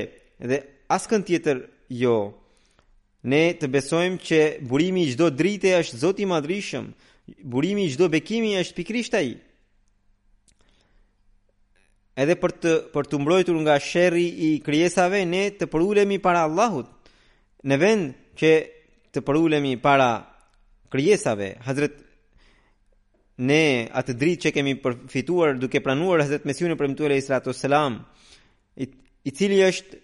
dhe 0.50 0.58
askën 0.90 1.24
tjetër 1.24 1.58
jo. 1.90 2.34
Ne 3.24 3.54
të 3.60 3.68
besojmë 3.68 4.18
që 4.20 4.40
burimi 4.70 5.04
i 5.06 5.12
çdo 5.14 5.30
drite 5.30 5.70
është 5.80 5.98
Zoti 5.98 6.24
i 6.24 6.26
Madhrishëm, 6.26 6.88
burimi 7.44 7.86
i 7.86 7.92
çdo 7.94 8.10
bekimi 8.12 8.58
është 8.58 8.76
pikrisht 8.76 9.14
ai 9.14 9.38
edhe 12.16 12.36
për 12.40 12.54
të 12.64 12.72
për 12.92 13.08
të 13.10 13.20
mbrojtur 13.24 13.60
nga 13.64 13.78
sherrri 13.80 14.26
i 14.52 14.52
krijesave 14.66 15.24
ne 15.26 15.44
të 15.56 15.68
përulemi 15.72 16.20
para 16.24 16.42
Allahut 16.48 16.90
në 17.68 17.78
vend 17.80 18.10
që 18.40 18.52
të 19.14 19.24
përulemi 19.28 19.76
para 19.82 20.10
krijesave 20.92 21.54
Hazrat 21.68 21.96
ne 23.48 23.62
atë 24.00 24.16
dritë 24.20 24.46
që 24.50 24.54
kemi 24.58 24.76
përfituar 24.84 25.56
duke 25.60 25.82
pranuar 25.84 26.24
Hazrat 26.26 26.44
Mesihun 26.46 26.76
e 26.76 26.80
premtuar 26.80 27.16
Isra 27.16 27.40
to 27.40 27.54
selam 27.56 28.02
i, 28.76 28.90
i 29.24 29.32
cili 29.32 29.62
është 29.68 30.04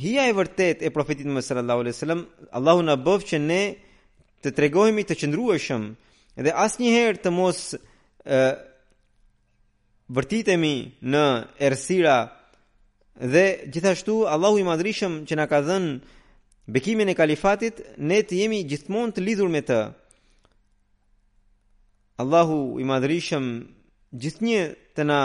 hija 0.00 0.28
e 0.30 0.36
vërtet 0.38 0.86
e 0.86 0.94
profetit 0.94 1.26
më 1.26 1.42
sallallahu 1.42 1.84
alejhi 1.84 1.96
wasallam 1.98 2.24
Allahu 2.54 2.86
na 2.86 2.94
bëf 2.96 3.26
që 3.32 3.42
ne 3.44 3.60
të 4.44 4.54
tregohemi 4.56 5.02
të 5.04 5.18
qëndrueshëm 5.24 5.90
dhe 6.46 6.54
asnjëherë 6.64 7.18
të 7.20 7.32
mos 7.34 7.64
vërtitemi 10.16 10.74
në 11.12 11.24
ersira 11.62 12.16
dhe 13.32 13.44
gjithashtu 13.72 14.14
Allahu 14.32 14.58
i 14.60 14.64
madrishëm 14.66 15.20
që 15.28 15.36
na 15.38 15.46
ka 15.50 15.60
dhën 15.66 15.84
bekimin 16.74 17.08
e 17.12 17.16
kalifatit 17.18 17.76
ne 18.08 18.18
të 18.26 18.38
jemi 18.42 18.60
gjithmonë 18.70 19.14
të 19.14 19.24
lidhur 19.26 19.48
me 19.54 19.60
të 19.70 19.78
Allahu 22.22 22.58
i 22.82 22.88
madrishëm 22.90 23.46
gjithnjë 24.22 24.64
të 24.98 25.02
na 25.10 25.20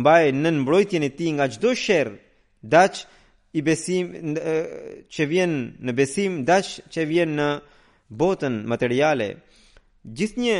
mbaj 0.00 0.24
në 0.42 0.50
mbrojtjen 0.62 1.06
e 1.06 1.10
tij 1.20 1.30
nga 1.36 1.46
çdo 1.54 1.70
sherr 1.84 2.10
daq 2.74 2.94
i 3.54 3.60
besim 3.66 4.06
që 5.14 5.22
vjen 5.30 5.54
në 5.86 5.92
besim 6.00 6.42
daq 6.50 6.66
që 6.92 7.00
vjen 7.12 7.30
në 7.38 7.48
botën 8.22 8.60
materiale 8.72 9.28
gjithnjë 10.16 10.58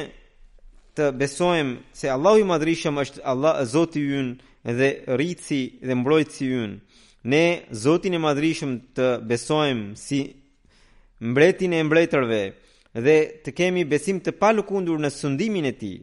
të 0.98 1.06
besojmë 1.14 1.94
se 1.94 2.08
Allahu 2.10 2.40
i 2.42 2.46
madhrishëm 2.48 2.98
është 3.02 3.22
Allah 3.30 3.62
Zoti 3.70 4.02
ynë 4.18 4.72
dhe 4.78 4.88
rritësi 5.16 5.60
dhe 5.86 5.94
mbrojtësi 6.00 6.48
ynë. 6.64 6.78
Ne 7.32 7.44
Zotin 7.84 8.14
e 8.18 8.22
madrishëm 8.22 8.72
të 8.98 9.06
besojmë 9.30 9.94
si 9.98 10.20
mbretin 11.30 11.72
e 11.78 11.82
mbretërve 11.86 12.40
dhe 13.06 13.16
të 13.44 13.54
kemi 13.58 13.84
besim 13.90 14.18
të 14.24 14.34
palukundur 14.40 14.98
në 15.02 15.10
sundimin 15.14 15.68
e 15.70 15.74
tij. 15.82 16.00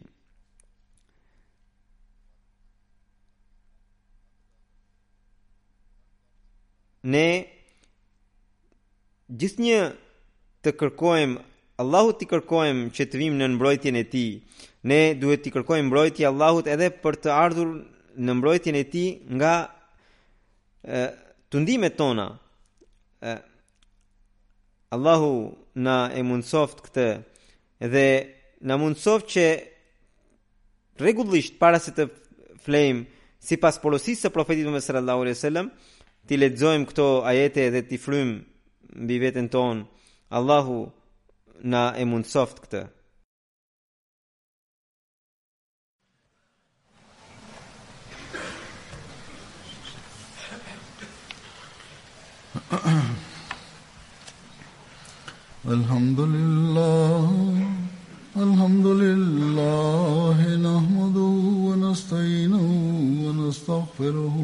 Ne 7.16 7.28
gjithë 9.38 9.62
një 9.66 9.78
të 10.64 10.72
kërkojmë 10.80 11.44
Allahu 11.82 12.12
t'i 12.16 12.24
kërkojmë 12.28 12.84
që 12.96 13.04
të 13.12 13.18
vim 13.20 13.34
në 13.38 13.46
mbrojtjen 13.54 13.96
e 14.00 14.04
ti, 14.12 14.22
ne 14.88 15.00
duhet 15.20 15.42
t'i 15.44 15.50
kërkojmë 15.52 15.88
mbrojtje 15.90 16.26
Allahut 16.30 16.70
edhe 16.74 16.86
për 17.02 17.18
të 17.26 17.32
ardhur 17.36 17.72
në 18.28 18.36
mbrojtjen 18.38 18.78
e 18.80 18.84
ti 18.94 19.02
nga 19.36 19.52
e, 20.80 21.02
të 21.52 21.60
ndime 21.66 21.90
tona. 21.98 22.26
E, 23.20 23.34
Allahu 24.96 25.34
na 25.84 25.96
e 26.16 26.22
mundsoft 26.24 26.80
këtë 26.88 27.06
dhe 27.94 28.06
na 28.70 28.78
mundsoft 28.80 29.28
që 29.36 29.46
regullisht 31.04 31.58
para 31.60 31.76
se 31.86 31.92
të 31.98 32.08
flejmë 32.64 33.04
si 33.46 33.58
pas 33.60 33.76
porosisë 33.82 34.24
të 34.30 34.34
profetit 34.38 34.64
më 34.72 34.80
sallallahu 34.86 35.26
alaihi 35.28 35.42
sallam, 35.44 35.68
t'i 36.26 36.40
ledzojmë 36.40 36.88
këto 36.90 37.10
ajete 37.30 37.68
dhe 37.76 37.84
t'i 37.90 38.00
flymë 38.00 39.02
mbi 39.04 39.20
vetën 39.28 39.50
tonë. 39.52 39.84
Allahu 40.40 40.80
na 41.62 41.92
Emunsoft 41.96 42.58
këtë. 42.64 42.84
الحمد 55.66 56.20
لله 56.36 57.26
الحمد 58.46 58.86
لله 58.86 60.38
نحمده 60.68 61.32
ونستعينه 61.66 62.66
ونستغفره 63.24 64.36